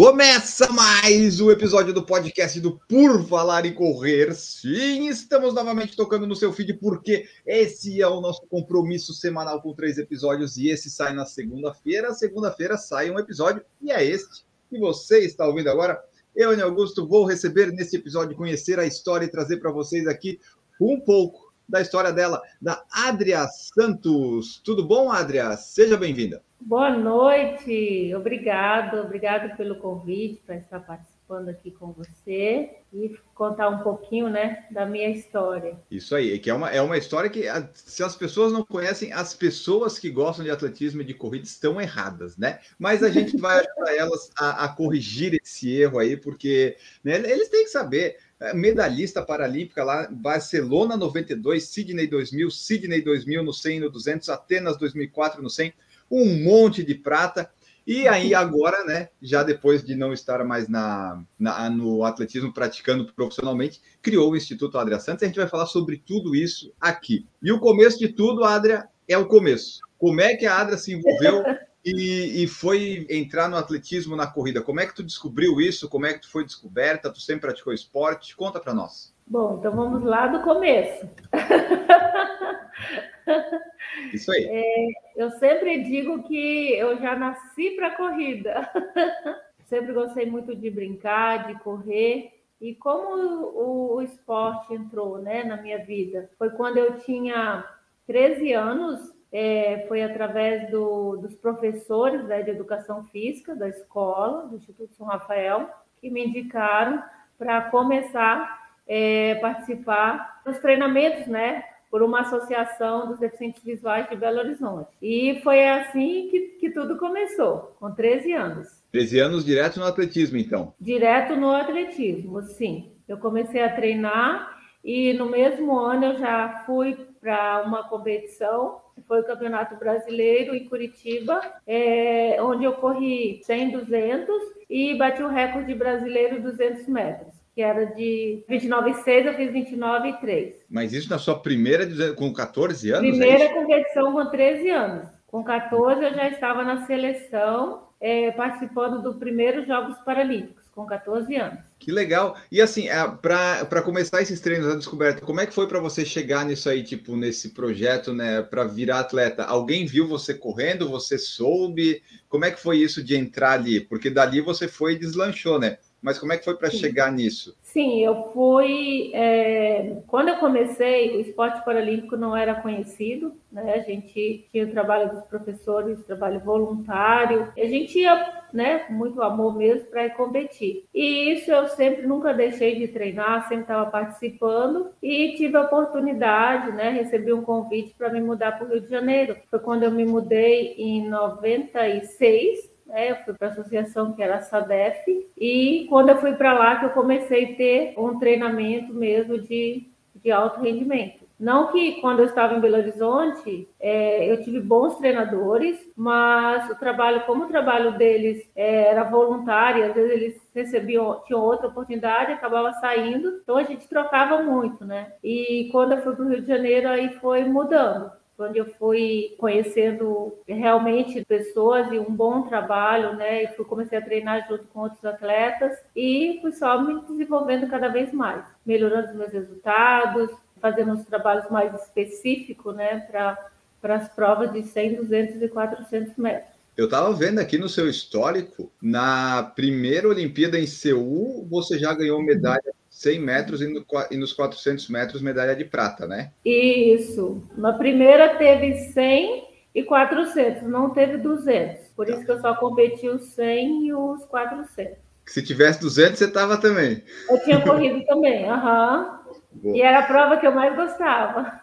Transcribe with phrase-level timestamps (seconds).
[0.00, 4.34] Começa mais um episódio do podcast do Por Falar em Correr.
[4.34, 9.74] Sim, estamos novamente tocando no seu feed, porque esse é o nosso compromisso semanal com
[9.74, 12.14] três episódios e esse sai na segunda-feira.
[12.14, 16.02] Segunda-feira sai um episódio e é este que você está ouvindo agora.
[16.34, 20.40] Eu, Augusto, vou receber nesse episódio, conhecer a história e trazer para vocês aqui
[20.80, 24.60] um pouco da história dela, da Adria Santos.
[24.64, 25.56] Tudo bom, Adria?
[25.56, 26.42] Seja bem-vinda.
[26.60, 33.78] Boa noite, obrigado, obrigado pelo convite para estar participando aqui com você e contar um
[33.78, 35.78] pouquinho, né, da minha história.
[35.90, 39.32] Isso aí, que é uma, é uma história que, se as pessoas não conhecem, as
[39.32, 42.58] pessoas que gostam de atletismo e de corrida estão erradas, né?
[42.78, 47.48] Mas a gente vai ajudar elas a, a corrigir esse erro aí, porque né, eles
[47.48, 48.18] têm que saber.
[48.40, 54.28] É, Medalhista paralímpica lá, Barcelona 92, Sydney 2000, Sydney 2000 no 100 e no 200,
[54.30, 55.72] Atenas 2004 no 100,
[56.10, 57.50] um monte de prata.
[57.86, 63.10] E aí agora, né, já depois de não estar mais na, na- no atletismo praticando
[63.12, 65.22] profissionalmente, criou o Instituto Adria Santos.
[65.22, 67.26] E a gente vai falar sobre tudo isso aqui.
[67.42, 69.80] E o começo de tudo, Adria, é o começo.
[69.98, 71.42] Como é que a Adria se envolveu
[71.84, 74.60] e, e foi entrar no atletismo na corrida?
[74.60, 75.88] Como é que tu descobriu isso?
[75.88, 77.10] Como é que tu foi descoberta?
[77.10, 78.36] Tu sempre praticou esporte?
[78.36, 79.14] Conta para nós.
[79.26, 81.08] Bom, então vamos lá do começo.
[84.12, 84.92] Isso aí.
[85.16, 88.68] Eu sempre digo que eu já nasci para corrida.
[89.66, 92.32] Sempre gostei muito de brincar, de correr.
[92.60, 96.28] E como o, o esporte entrou né, na minha vida?
[96.36, 97.64] Foi quando eu tinha
[98.08, 104.56] 13 anos, é, foi através do- dos professores né, de educação física da escola, do
[104.56, 105.68] Instituto São Rafael,
[106.00, 107.02] que me indicaram
[107.38, 108.58] para começar
[108.92, 111.62] é, participar dos treinamentos, né?
[111.88, 114.88] Por uma associação dos deficientes visuais de Belo Horizonte.
[115.00, 118.82] E foi assim que, que tudo começou, com 13 anos.
[118.90, 120.74] 13 anos direto no atletismo, então.
[120.80, 122.92] Direto no atletismo, sim.
[123.06, 129.20] Eu comecei a treinar e no mesmo ano eu já fui para uma competição, foi
[129.20, 134.34] o Campeonato Brasileiro em Curitiba, é, onde eu corri 100, 200
[134.68, 140.54] e bati o recorde brasileiro 200 metros, que era de 29,6, eu fiz 29,3.
[140.68, 143.08] Mas isso na sua primeira, com 14 anos?
[143.08, 143.54] é Primeira isso?
[143.54, 145.08] competição com 13 anos.
[145.26, 151.34] Com 14 eu já estava na seleção, é, participando do primeiro Jogos Paralímpicos, com 14
[151.36, 151.69] anos.
[151.80, 152.36] Que legal.
[152.52, 152.88] E assim,
[153.22, 156.84] para começar esses treinos da descoberta, como é que foi para você chegar nisso aí,
[156.84, 159.44] tipo, nesse projeto, né, para virar atleta?
[159.44, 162.02] Alguém viu você correndo, você soube?
[162.28, 163.80] Como é que foi isso de entrar ali?
[163.80, 165.78] Porque dali você foi e deslanchou, né?
[166.02, 167.56] Mas como é que foi para chegar nisso?
[167.62, 169.12] Sim, eu fui.
[169.14, 173.74] é, quando eu comecei, o esporte paralímpico não era conhecido, né?
[173.74, 179.56] A gente tinha o trabalho dos professores, trabalho voluntário, a gente ia, né, muito amor
[179.56, 180.84] mesmo para ir competir.
[180.92, 186.72] E isso eu sempre nunca deixei de treinar, sempre estava participando e tive a oportunidade,
[186.72, 186.90] né?
[186.90, 189.36] Recebi um convite para me mudar para o Rio de Janeiro.
[189.48, 194.36] Foi quando eu me mudei em 96 né, eu fui para a associação que era
[194.36, 198.92] a SADEF, e quando eu fui para lá que eu comecei a ter um treinamento
[198.92, 201.20] mesmo de, de alto rendimento.
[201.40, 206.74] Não que quando eu estava em Belo Horizonte é, eu tive bons treinadores, mas o
[206.74, 212.32] trabalho, como o trabalho deles é, era voluntário, às vezes eles recebiam, tinham outra oportunidade,
[212.32, 215.14] acabava saindo, então a gente trocava muito, né?
[215.24, 219.34] E quando eu fui para o Rio de Janeiro, aí foi mudando onde eu fui
[219.38, 223.44] conhecendo realmente pessoas e um bom trabalho, né?
[223.44, 227.88] E fui comecei a treinar junto com outros atletas e fui só me desenvolvendo cada
[227.88, 230.30] vez mais, melhorando os meus resultados,
[230.60, 233.00] fazendo uns trabalhos mais específicos, né?
[233.00, 236.60] Para as provas de 100, 200 e 400 metros.
[236.76, 242.22] Eu estava vendo aqui no seu histórico, na primeira Olimpíada em Seul, você já ganhou
[242.22, 246.32] medalha 100 metros e, e nos 400 metros medalha de prata, né?
[246.44, 247.42] Isso.
[247.56, 251.88] Na primeira teve 100 e 400, não teve 200.
[251.96, 254.98] Por isso que eu só competi os 100 e os 400.
[255.24, 257.02] Se tivesse 200, você estava também.
[257.30, 259.20] Eu tinha corrido também, aham.
[259.64, 259.74] Uhum.
[259.74, 261.58] E era a prova que eu mais gostava.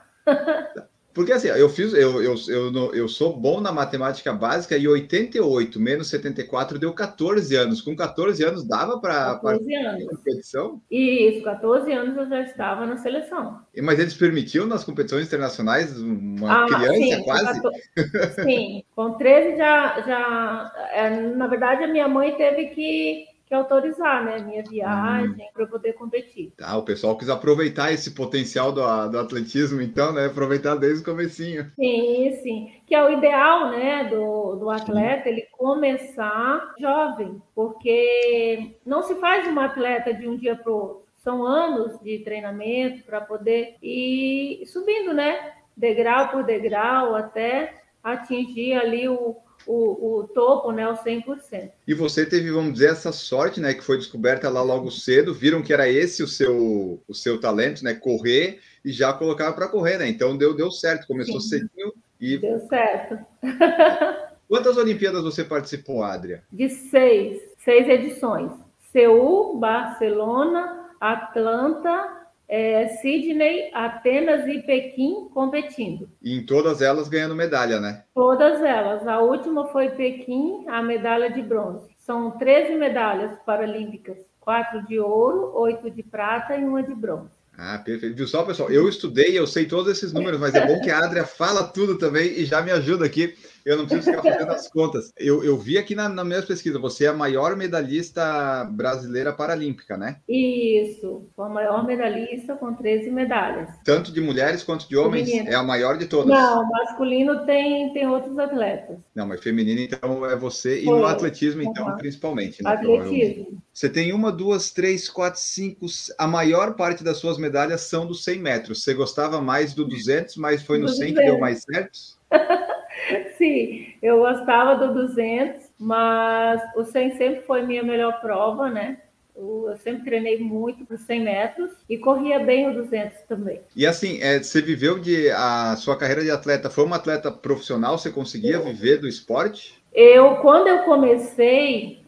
[1.18, 5.80] Porque assim, eu fiz, eu, eu, eu, eu sou bom na matemática básica e 88
[5.80, 7.82] menos 74 deu 14 anos.
[7.82, 10.10] Com 14 anos dava para 14 anos.
[10.10, 10.80] competição?
[10.92, 13.62] Isso, 14 anos eu já estava na seleção.
[13.82, 17.62] Mas eles permitiam nas competições internacionais uma ah, criança sim, quase?
[17.62, 20.90] Com 14, sim, com 13 já, já.
[20.92, 25.50] É, na verdade, a minha mãe teve que que autorizar, né, minha viagem hum.
[25.54, 26.52] para poder competir.
[26.58, 31.06] Tá, o pessoal quis aproveitar esse potencial do, do atletismo, então, né, aproveitar desde o
[31.06, 31.72] comecinho.
[31.76, 39.02] Sim, sim, que é o ideal, né, do, do atleta, ele começar jovem, porque não
[39.02, 41.08] se faz uma atleta de um dia para o outro.
[41.16, 49.10] São anos de treinamento para poder ir subindo, né, degrau por degrau até atingir ali
[49.10, 49.36] o,
[49.68, 51.72] o, o topo, né, o 100%.
[51.88, 55.62] E você teve, vamos dizer, essa sorte, né, que foi descoberta lá logo cedo, viram
[55.62, 59.98] que era esse o seu, o seu talento, né, correr, e já colocaram para correr,
[59.98, 60.08] né?
[60.08, 61.50] Então deu, deu certo, começou Sim.
[61.50, 62.38] cedinho e...
[62.38, 63.20] Deu certo.
[64.48, 66.42] Quantas Olimpíadas você participou, Adria?
[66.52, 68.52] De seis, seis edições.
[68.92, 72.17] Seul, Barcelona, Atlanta,
[72.48, 76.10] é, Sydney, Atenas e Pequim competindo.
[76.22, 78.04] E em todas elas ganhando medalha, né?
[78.14, 79.08] Todas elas.
[79.08, 81.90] A última foi Pequim, a medalha de bronze.
[81.98, 87.37] São 13 medalhas paralímpicas: quatro de ouro, oito de prata e uma de bronze.
[87.58, 88.16] Ah, perfeito.
[88.16, 88.70] Viu só, pessoal?
[88.70, 91.98] Eu estudei, eu sei todos esses números, mas é bom que a Adria fala tudo
[91.98, 93.36] também e já me ajuda aqui
[93.68, 95.12] eu não preciso ficar fazendo as contas.
[95.18, 99.98] Eu, eu vi aqui na, na minha pesquisa, você é a maior medalhista brasileira paralímpica,
[99.98, 100.22] né?
[100.28, 103.70] Isso, a maior medalhista com 13 medalhas.
[103.84, 105.30] Tanto de mulheres quanto de homens?
[105.30, 105.50] Feminino.
[105.52, 106.28] É a maior de todas?
[106.28, 109.00] Não, masculino tem, tem outros atletas.
[109.14, 110.82] Não, mas feminino, então, é você.
[110.82, 111.98] E no atletismo, então, uhum.
[111.98, 112.64] principalmente.
[112.64, 112.70] Né?
[112.70, 113.62] Atletismo.
[113.78, 115.86] Você tem uma, duas, três, quatro, cinco...
[116.18, 118.84] A maior parte das suas medalhas são dos 100 metros.
[118.84, 122.00] Você gostava mais do 200, mas foi no 100 que deu mais certo?
[123.38, 128.98] Sim, eu gostava do 200, mas o 100 sempre foi minha melhor prova, né?
[129.36, 133.62] Eu sempre treinei muito para 100 metros e corria bem o 200 também.
[133.76, 136.72] E assim, é, você viveu de a sua carreira de atleta?
[136.72, 137.96] Foi uma atleta profissional?
[137.96, 139.80] Você conseguia eu, viver do esporte?
[139.94, 142.07] Eu, quando eu comecei,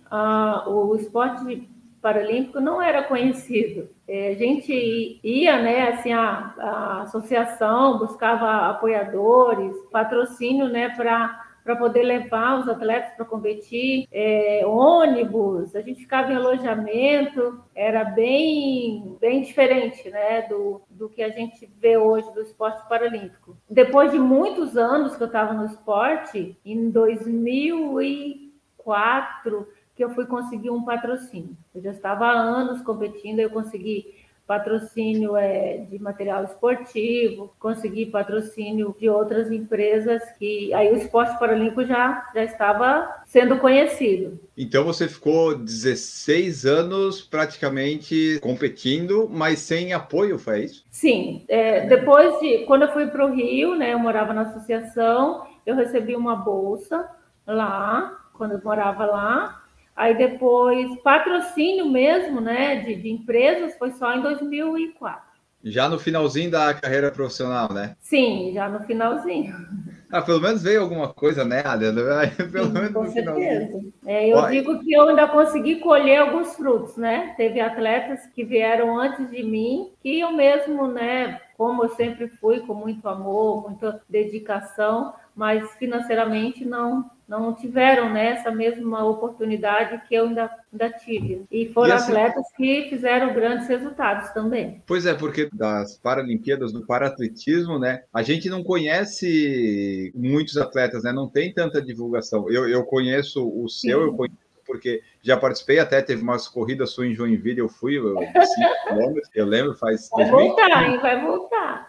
[0.68, 1.70] o esporte
[2.02, 3.90] paralímpico não era conhecido.
[4.08, 11.76] É, a gente ia, né, assim, a, a associação buscava apoiadores, patrocínio, né, para para
[11.76, 19.16] poder levar os atletas para competir, é, ônibus, a gente ficava em alojamento, era bem,
[19.22, 23.56] bem diferente né, do, do que a gente vê hoje do esporte paralímpico.
[23.70, 29.68] Depois de muitos anos que eu estava no esporte, em 2004,
[30.00, 31.58] que eu fui conseguir um patrocínio.
[31.76, 34.16] Eu já estava há anos competindo, eu consegui
[34.48, 41.84] patrocínio é, de material esportivo, consegui patrocínio de outras empresas que aí o esporte paralímpico
[41.84, 44.40] já, já estava sendo conhecido.
[44.58, 50.86] Então você ficou 16 anos praticamente competindo, mas sem apoio, foi isso?
[50.90, 51.44] Sim.
[51.50, 55.76] É, depois de quando eu fui para o Rio, né, eu morava na associação, eu
[55.76, 57.06] recebi uma bolsa
[57.46, 59.59] lá quando eu morava lá
[60.00, 65.22] Aí depois, patrocínio mesmo, né, de, de empresas, foi só em 2004.
[65.62, 67.98] Já no finalzinho da carreira profissional, né?
[68.00, 69.54] Sim, já no finalzinho.
[70.12, 72.28] Ah, pelo menos veio alguma coisa, né, Adriana?
[72.52, 73.80] Pelo Sim, menos com no certeza.
[74.08, 77.36] É, eu digo que eu ainda consegui colher alguns frutos, né?
[77.38, 82.62] Teve atletas que vieram antes de mim, que eu mesmo, né, como eu sempre fui,
[82.62, 90.16] com muito amor, muita dedicação, mas financeiramente não não tiveram né, essa mesma oportunidade que
[90.16, 91.44] eu ainda, ainda tive.
[91.52, 94.82] E foram e assim, atletas que fizeram grandes resultados também.
[94.88, 101.14] Pois é, porque das Paralimpíadas do Paratletismo, né, a gente não conhece muitos atletas, né,
[101.14, 102.50] não tem tanta divulgação.
[102.50, 104.06] Eu, eu conheço o seu, Sim.
[104.06, 108.16] eu conheço porque já participei, até teve umas corridas sua em Joinville, eu fui, eu,
[109.36, 110.10] eu lembro, faz.
[110.10, 110.48] Vai 2015.
[110.48, 111.00] voltar, hein?
[111.00, 111.88] Vai voltar.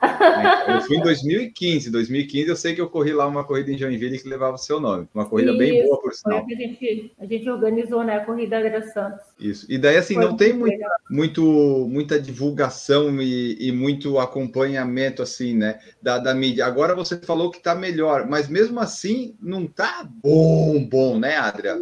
[0.69, 1.91] Eu fui em 2015.
[1.91, 4.81] 2015 eu sei que eu corri lá uma corrida em Joinville que levava o seu
[4.81, 5.09] nome.
[5.15, 6.45] Uma corrida Isso, bem boa, por sinal.
[6.45, 8.17] a, gente, a gente organizou, né?
[8.17, 9.21] A corrida Adria Santos.
[9.39, 9.67] Isso.
[9.69, 11.43] E daí, assim, foi não tem muito, muito,
[11.89, 15.79] muita divulgação e, e, muito acompanhamento, assim, né?
[16.03, 16.67] Da, da mídia.
[16.67, 21.77] Agora você falou que está melhor, mas mesmo assim não está bom, bom, né, Adria?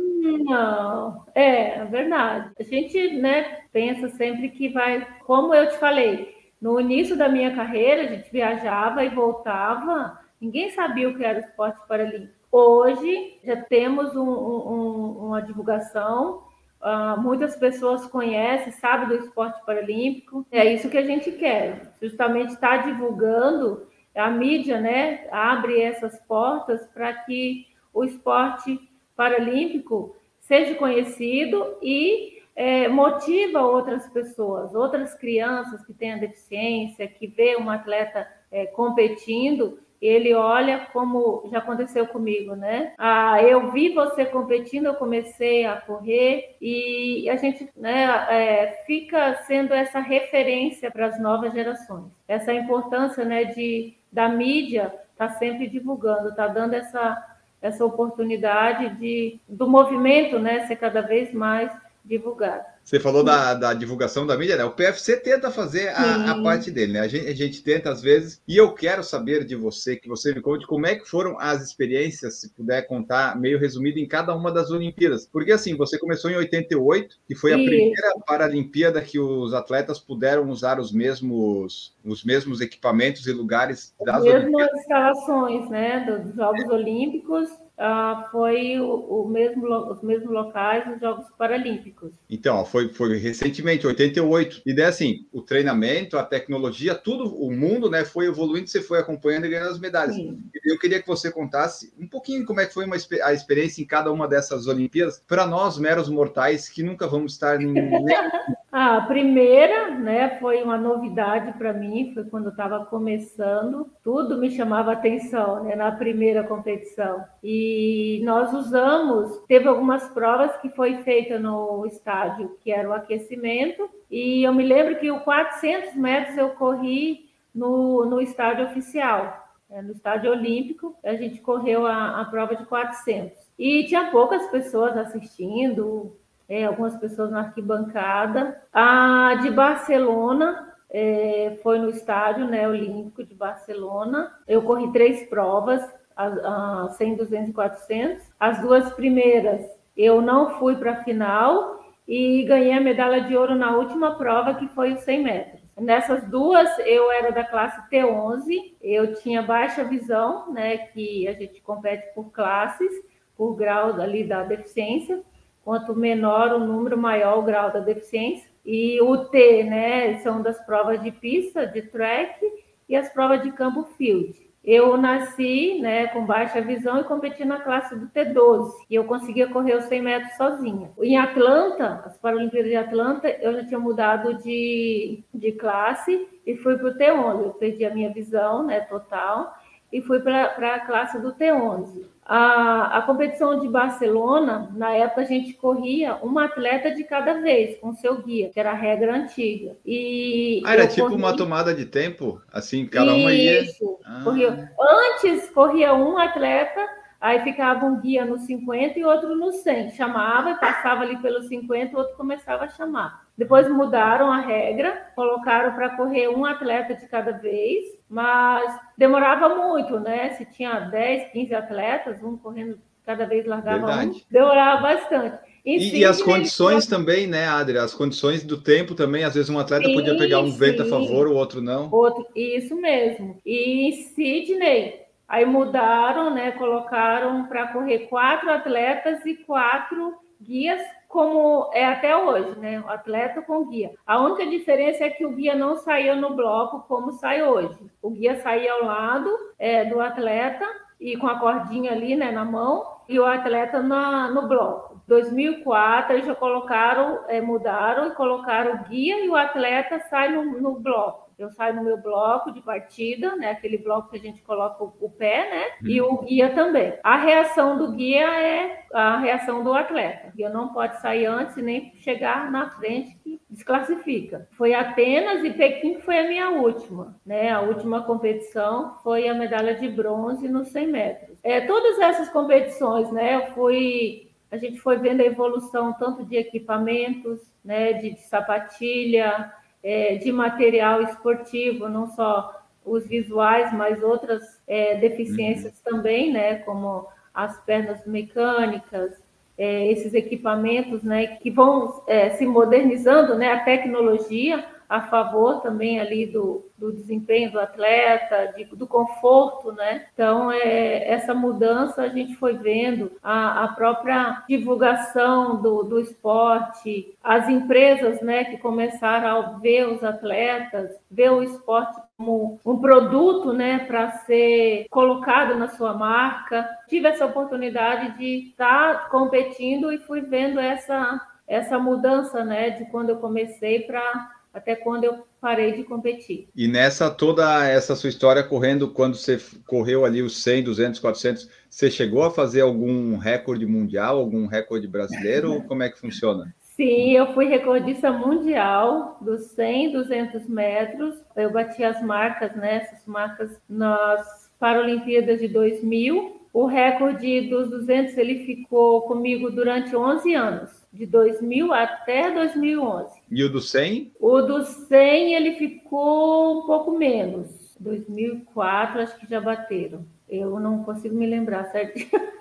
[0.49, 2.51] Não, é, é verdade.
[2.59, 7.55] A gente, né, pensa sempre que vai, como eu te falei, no início da minha
[7.55, 12.35] carreira, a gente viajava e voltava, ninguém sabia o que era esporte paralímpico.
[12.51, 16.43] Hoje já temos um, um, uma divulgação,
[16.83, 22.55] uh, muitas pessoas conhecem, sabem do esporte paralímpico, é isso que a gente quer, justamente
[22.55, 28.81] estar tá divulgando a mídia, né, abre essas portas para que o esporte
[29.15, 30.17] paralímpico
[30.49, 37.71] seja conhecido e é, motiva outras pessoas, outras crianças que têm deficiência, que vê um
[37.71, 42.95] atleta é, competindo, ele olha como já aconteceu comigo, né?
[42.97, 49.35] Ah, eu vi você competindo, eu comecei a correr e a gente né, é, fica
[49.47, 52.11] sendo essa referência para as novas gerações.
[52.27, 59.41] Essa importância né, de, da mídia tá sempre divulgando, tá dando essa, essa oportunidade de,
[59.49, 61.71] do movimento né, ser cada vez mais
[62.05, 62.65] divulgado.
[62.89, 64.65] Você falou da, da, divulgação da mídia, né?
[64.65, 67.01] O PFC tenta fazer a, a, parte dele, né?
[67.01, 70.35] A gente, a gente, tenta às vezes, e eu quero saber de você, que você
[70.35, 74.35] me conte como é que foram as experiências, se puder contar, meio resumido, em cada
[74.35, 75.29] uma das Olimpíadas.
[75.31, 77.67] Porque assim, você começou em 88, que foi a Isso.
[77.67, 84.17] primeira Paralimpíada que os atletas puderam usar os mesmos, os mesmos equipamentos e lugares das
[84.17, 84.81] As mesmas Olimpíadas.
[84.81, 86.07] instalações, né?
[86.07, 92.13] Dos Jogos Olímpicos uh, foi o, o, mesmo, os mesmos locais dos Jogos Paralímpicos.
[92.29, 94.63] Então, foi, foi recentemente, 88.
[94.67, 98.99] E daí, assim, o treinamento, a tecnologia, tudo, o mundo, né, foi evoluindo, você foi
[98.99, 100.17] acompanhando e ganhando as medalhas.
[100.17, 100.39] Sim.
[100.65, 103.87] Eu queria que você contasse um pouquinho como é que foi uma, a experiência em
[103.87, 107.73] cada uma dessas Olimpíadas, para nós, meros mortais, que nunca vamos estar em
[108.71, 114.51] A primeira, né, foi uma novidade para mim, foi quando eu estava começando, tudo me
[114.51, 117.25] chamava atenção, né, na primeira competição.
[117.43, 123.89] E nós usamos, teve algumas provas que foi feita no estádio, que era o aquecimento,
[124.11, 129.81] e eu me lembro que o 400 metros eu corri no, no estádio oficial, né,
[129.81, 133.33] no estádio olímpico, a gente correu a, a prova de 400.
[133.59, 136.15] E tinha poucas pessoas assistindo,
[136.49, 138.61] é, algumas pessoas na arquibancada.
[138.73, 144.33] A de Barcelona é, foi no estádio né, Olímpico de Barcelona.
[144.47, 145.83] Eu corri três provas,
[146.17, 148.25] a, a 100, 200 e 400.
[148.41, 153.57] As duas primeiras eu não fui para a final e ganhei a medalha de ouro
[153.57, 155.61] na última prova, que foi os 100 metros.
[155.77, 161.61] Nessas duas, eu era da classe T11, eu tinha baixa visão, né, que a gente
[161.61, 162.91] compete por classes,
[163.37, 165.21] por grau ali da deficiência,
[165.69, 168.49] Quanto menor o número, maior o grau da deficiência.
[168.65, 172.43] E o T, né, são das provas de pista, de track,
[172.89, 174.35] e as provas de campo field.
[174.65, 178.71] Eu nasci né, com baixa visão e competi na classe do T12.
[178.89, 180.91] E eu conseguia correr os 100 metros sozinha.
[181.03, 186.79] Em Atlanta, as Paralimpíadas de Atlanta, eu já tinha mudado de, de classe e fui
[186.79, 187.43] para o T11.
[187.43, 189.53] Eu perdi a minha visão né, total
[189.93, 192.07] e fui para a classe do T11.
[192.29, 197.79] A, a competição de Barcelona, na época a gente corria uma atleta de cada vez
[197.79, 199.79] com seu guia, que era a regra antiga.
[199.85, 201.17] E ah, era tipo corri...
[201.17, 203.63] uma tomada de tempo, assim, cada uma ia.
[203.63, 203.99] Isso.
[204.05, 204.21] Ah.
[204.23, 204.71] Corria...
[204.79, 206.87] Antes corria um atleta,
[207.19, 209.93] aí ficava um guia no 50 e outro no 100.
[209.93, 213.27] Chamava, passava ali pelos 50, o outro começava a chamar.
[213.39, 220.01] Depois mudaram a regra, colocaram para correr um atleta de cada vez, mas demorava muito,
[220.01, 220.31] né?
[220.31, 224.11] Se tinha 10, 15 atletas, um correndo cada vez largava Verdade.
[224.11, 225.39] um, demorava bastante.
[225.65, 227.77] E, e, as condições também, né, Adri?
[227.77, 230.59] As condições do tempo também, às vezes um atleta sim, podia pegar um sim.
[230.59, 231.91] vento a favor, o outro não.
[231.91, 233.39] Outro, isso mesmo.
[233.45, 236.53] E em Sydney, aí mudaram, né?
[236.53, 242.81] Colocaram para correr quatro atletas e quatro guias como é até hoje, né?
[242.81, 243.91] O atleta com guia.
[244.07, 247.79] A única diferença é que o guia não saía no bloco como sai hoje.
[248.03, 250.65] O guia saía ao lado é, do atleta
[251.01, 255.01] e com a cordinha ali, né, na mão, e o atleta na, no bloco.
[255.07, 260.61] 2004 eles já colocaram, é, mudaram e colocaram o guia e o atleta sai no,
[260.61, 263.53] no bloco eu saio no meu bloco de partida, né?
[263.53, 265.65] Aquele bloco que a gente coloca o, o pé, né?
[265.83, 265.89] Hum.
[265.89, 266.95] E o guia também.
[267.03, 270.29] A reação do guia é a reação do atleta.
[270.29, 274.49] O guia não pode sair antes nem chegar na frente que desclassifica.
[274.53, 277.53] Foi Atenas e Pequim foi a minha última, né?
[277.53, 281.39] A última competição foi a medalha de bronze nos 100 metros.
[281.45, 283.37] É, todas essas competições, né?
[283.37, 289.53] Eu fui a gente foi vendo a evolução tanto de equipamentos, né, de, de sapatilha,
[289.89, 295.93] é, de material esportivo, não só os visuais, mas outras é, deficiências uhum.
[295.93, 299.15] também, né, como as pernas mecânicas,
[299.57, 306.01] é, esses equipamentos, né, que vão é, se modernizando, né, a tecnologia a favor também
[306.01, 310.07] ali do, do desempenho do atleta, de, do conforto, né?
[310.15, 317.15] Então, é, essa mudança a gente foi vendo, a, a própria divulgação do, do esporte,
[317.23, 323.53] as empresas, né, que começaram a ver os atletas, ver o esporte como um produto,
[323.53, 326.69] né, para ser colocado na sua marca.
[326.89, 333.09] Tive essa oportunidade de estar competindo e fui vendo essa essa mudança, né, de quando
[333.09, 336.49] eu comecei para até quando eu parei de competir.
[336.55, 341.49] E nessa toda essa sua história correndo, quando você correu ali os 100, 200, 400,
[341.71, 346.55] você chegou a fazer algum recorde mundial, algum recorde brasileiro, ou como é que funciona?
[346.61, 351.15] Sim, eu fui recordista mundial dos 100, 200 metros.
[351.35, 356.41] Eu bati as marcas, né, essas marcas nas Paralimpíadas de 2000.
[356.53, 363.21] O recorde dos 200 ele ficou comigo durante 11 anos de 2000 até 2011.
[363.31, 364.13] E o do 100?
[364.19, 367.77] O do 100 ele ficou um pouco menos.
[367.79, 370.05] 2004 acho que já bateram.
[370.29, 372.09] Eu não consigo me lembrar certinho.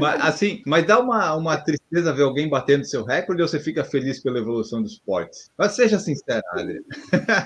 [0.00, 3.84] Mas, assim, mas dá uma, uma tristeza ver alguém batendo seu recorde ou você fica
[3.84, 5.50] feliz pela evolução do esporte?
[5.58, 6.82] Mas seja sincera, Adri.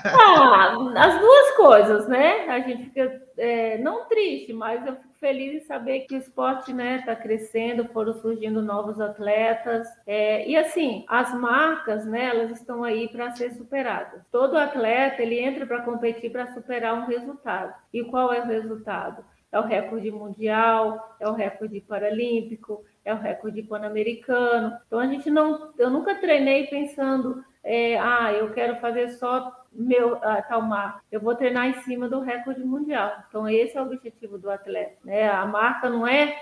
[0.04, 2.48] Ah, as duas coisas, né?
[2.48, 6.70] A gente fica é, não triste, mas eu fico feliz em saber que o esporte
[6.70, 9.88] está né, tá crescendo, foram surgindo novos atletas.
[10.06, 14.22] É, e assim, as marcas, né, elas estão aí para ser superadas.
[14.30, 17.74] Todo atleta ele entra para competir para superar um resultado.
[17.92, 19.24] E qual é o resultado?
[19.54, 24.76] É o recorde mundial, é o recorde paralímpico, é o recorde pan-americano.
[24.84, 30.16] Então a gente não, eu nunca treinei pensando, é, ah, eu quero fazer só meu
[30.24, 31.00] ah, tal marca.
[31.10, 33.12] Eu vou treinar em cima do recorde mundial.
[33.28, 34.96] Então esse é o objetivo do atleta.
[35.04, 35.28] Né?
[35.28, 36.36] A marca não é,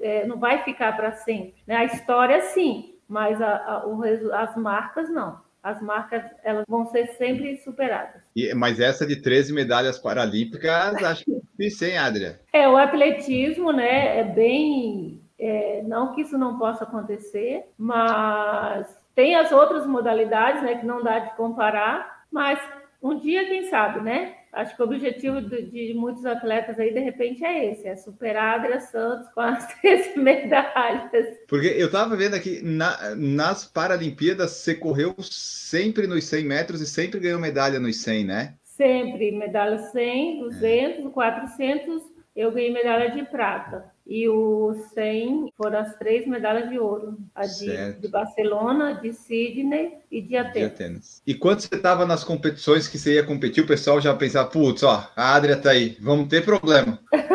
[0.00, 1.56] é não vai ficar para sempre.
[1.66, 1.74] Né?
[1.74, 7.06] A história sim, mas a, a, o, as marcas não as marcas elas vão ser
[7.16, 8.20] sempre superadas.
[8.36, 12.40] E, mas essa de 13 medalhas paralímpicas, acho que é difícil, hein, Adria?
[12.52, 15.22] É, o atletismo, né, é bem...
[15.36, 21.02] É, não que isso não possa acontecer, mas tem as outras modalidades, né, que não
[21.02, 22.60] dá de comparar, mas
[23.02, 24.34] um dia, quem sabe, né?
[24.54, 28.62] Acho que o objetivo de, muitos atletas aí, de repente, é esse: é superar a
[28.62, 31.38] Adria Santos com as três medalhas.
[31.48, 36.86] Porque eu estava vendo aqui, na, nas Paralimpíadas, você correu sempre nos 100 metros e
[36.86, 38.54] sempre ganhou medalha nos 100, né?
[38.62, 41.08] Sempre, medalha 100, 200, é.
[41.10, 42.02] 400,
[42.34, 43.93] eu ganhei medalha de prata.
[44.06, 49.94] E o 100 foram as três medalhas de ouro: a de, de Barcelona, de Sydney
[50.10, 50.54] e de Atenas.
[50.54, 51.22] de Atenas.
[51.26, 54.82] E quando você estava nas competições que você ia competir, o pessoal já pensava: putz,
[54.82, 56.98] ó, a Adria tá aí, vamos ter problema.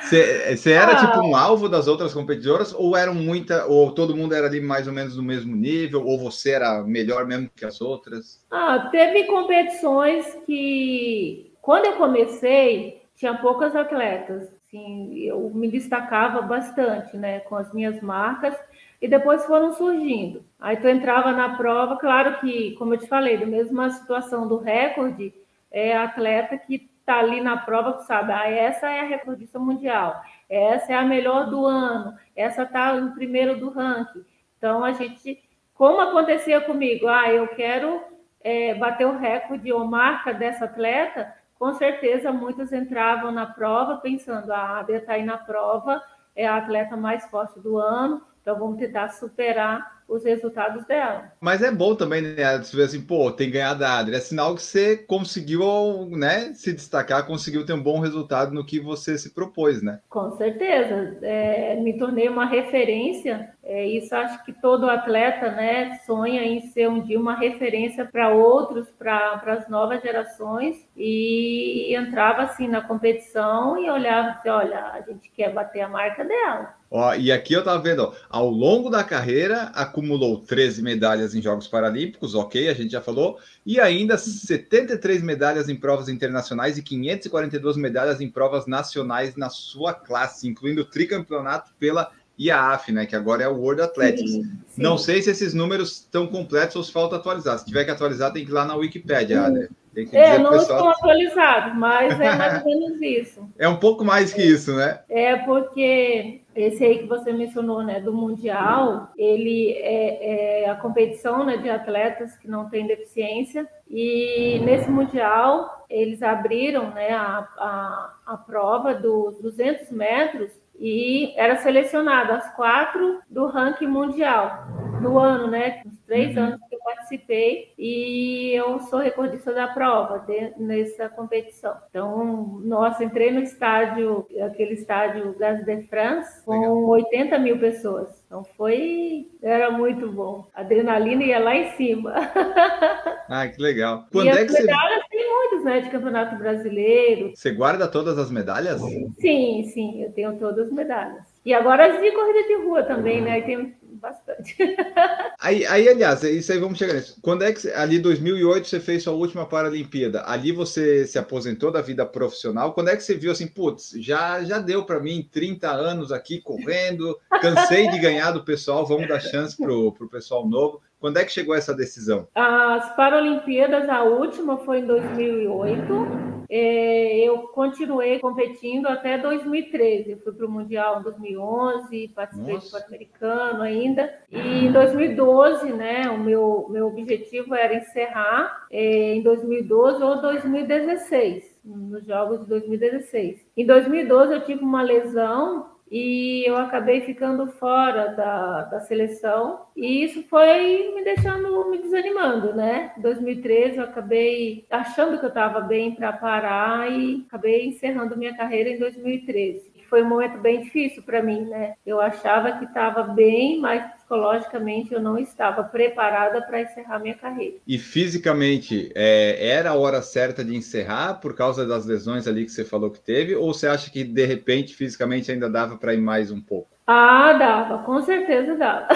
[0.00, 1.06] Você, era ah.
[1.06, 4.86] tipo um alvo das outras competidoras ou eram muita ou todo mundo era ali mais
[4.86, 8.42] ou menos no mesmo nível ou você era melhor mesmo que as outras?
[8.50, 17.16] Ah, teve competições que quando eu comecei tinha poucas atletas Sim, eu me destacava bastante,
[17.16, 18.54] né, com as minhas marcas
[19.00, 20.44] e depois foram surgindo.
[20.60, 24.58] Aí tu entrava na prova, claro que, como eu te falei, da mesma situação do
[24.58, 25.32] recorde,
[25.70, 30.20] é atleta que está ali na prova que sabe, ah, essa é a recordista mundial,
[30.50, 34.22] essa é a melhor do ano, essa está no primeiro do ranking.
[34.58, 38.02] Então a gente, como acontecia comigo, ah, eu quero
[38.42, 44.50] é, bater o recorde ou marca dessa atleta, com certeza muitos entravam na prova pensando,
[44.52, 46.02] a Ábia está aí na prova,
[46.34, 51.30] é a atleta mais forte do ano, então vamos tentar superar os resultados dela.
[51.40, 52.58] Mas é bom também, né?
[52.58, 54.16] Você vê assim, pô, tem ganhado a Adri.
[54.16, 58.80] É sinal que você conseguiu, né, se destacar, conseguiu ter um bom resultado no que
[58.80, 60.00] você se propôs, né?
[60.08, 61.18] Com certeza.
[61.22, 63.50] É, me tornei uma referência.
[63.62, 68.30] É, isso acho que todo atleta, né, sonha em ser um dia uma referência para
[68.30, 70.88] outros, para as novas gerações.
[70.96, 76.24] E entrava assim na competição e olhava assim, olha, a gente quer bater a marca
[76.24, 76.77] dela.
[76.90, 81.42] Ó, e aqui eu estava vendo, ó, ao longo da carreira, acumulou 13 medalhas em
[81.42, 86.82] Jogos Paralímpicos, ok, a gente já falou, e ainda 73 medalhas em provas internacionais e
[86.82, 93.16] 542 medalhas em provas nacionais na sua classe, incluindo o tricampeonato pela IAAF, né, que
[93.16, 94.30] agora é o World Athletics.
[94.30, 94.82] Sim, sim.
[94.82, 97.58] Não sei se esses números estão completos ou se falta atualizar.
[97.58, 99.68] Se tiver que atualizar, tem que ir lá na Wikipedia, Adria.
[100.12, 100.78] É, não pessoal...
[100.78, 103.48] estão atualizados, mas é mais ou menos isso.
[103.58, 105.00] É um pouco mais que isso, né?
[105.08, 111.44] É porque esse aí que você mencionou, né, do mundial, ele é, é, a competição,
[111.44, 113.68] né, de atletas que não têm deficiência.
[113.88, 121.56] E nesse mundial eles abriram, né, a, a, a prova dos 200 metros e era
[121.56, 124.66] selecionado as quatro do ranking mundial
[125.00, 125.82] no ano, né?
[125.86, 126.44] Os três uhum.
[126.44, 131.74] anos que eu participei e eu sou recordista da prova de, nessa competição.
[131.90, 136.88] Então, nossa, entrei no estádio, aquele estádio Gaz de France, com Legal.
[136.88, 138.22] 80 mil pessoas.
[138.26, 140.46] Então foi, era muito bom.
[140.54, 142.14] A adrenalina ia lá em cima.
[143.30, 144.06] Ah, que legal.
[144.10, 145.07] Quando e é que medalhas você...
[145.18, 147.32] tem muito muitos, né, de campeonato brasileiro.
[147.34, 148.80] Você guarda todas as medalhas?
[149.20, 151.22] Sim, sim, eu tenho todas as medalhas.
[151.44, 153.40] E agora as de corrida de rua também, né?
[153.40, 154.56] Tem bastante.
[155.40, 157.18] aí, aí, aliás, isso aí vamos chegar nisso.
[157.20, 160.22] Quando é que ali 2008 você fez sua última Paralimpíada?
[160.26, 162.72] Ali você se aposentou da vida profissional.
[162.72, 166.40] Quando é que você viu assim, putz, já já deu para mim 30 anos aqui
[166.40, 170.80] correndo, cansei de ganhar do pessoal, vamos dar chance pro pro pessoal novo.
[171.00, 172.26] Quando é que chegou essa decisão?
[172.34, 176.37] As Paralimpíadas, a última foi em 2008.
[176.50, 180.12] É, eu continuei competindo até 2013.
[180.12, 182.66] Eu fui para o Mundial em 2011, participei Nossa.
[182.66, 184.18] do Pan-Americano ainda.
[184.30, 191.60] E em 2012, né, o meu, meu objetivo era encerrar é, em 2012 ou 2016,
[191.64, 193.46] nos Jogos de 2016.
[193.56, 200.04] Em 2012 eu tive uma lesão e eu acabei ficando fora da, da seleção e
[200.04, 202.92] isso foi me deixando me desanimando, né?
[202.96, 208.36] Em 2013 eu acabei achando que eu estava bem para parar e acabei encerrando minha
[208.36, 211.74] carreira em 2013 foi um momento bem difícil para mim, né?
[211.84, 217.56] Eu achava que estava bem, mas psicologicamente eu não estava preparada para encerrar minha carreira.
[217.66, 222.50] E fisicamente, é, era a hora certa de encerrar por causa das lesões ali que
[222.50, 223.34] você falou que teve?
[223.34, 226.68] Ou você acha que de repente fisicamente ainda dava para ir mais um pouco?
[226.86, 228.88] Ah, dava, com certeza dava.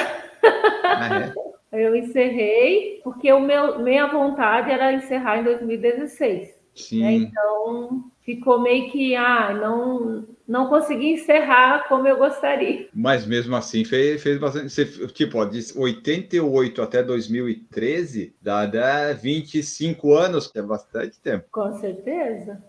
[0.84, 1.32] Ah, é?
[1.72, 6.54] Eu encerrei porque o meu, minha vontade era encerrar em 2016.
[6.74, 7.02] Sim.
[7.02, 7.12] Né?
[7.12, 12.88] Então ficou meio que ah, não não consegui encerrar como eu gostaria.
[12.92, 14.68] Mas mesmo assim fez, fez bastante.
[14.68, 21.46] Você, tipo, ó, de 88 até 2013, dá, dá 25 anos, que é bastante tempo.
[21.50, 22.62] Com certeza.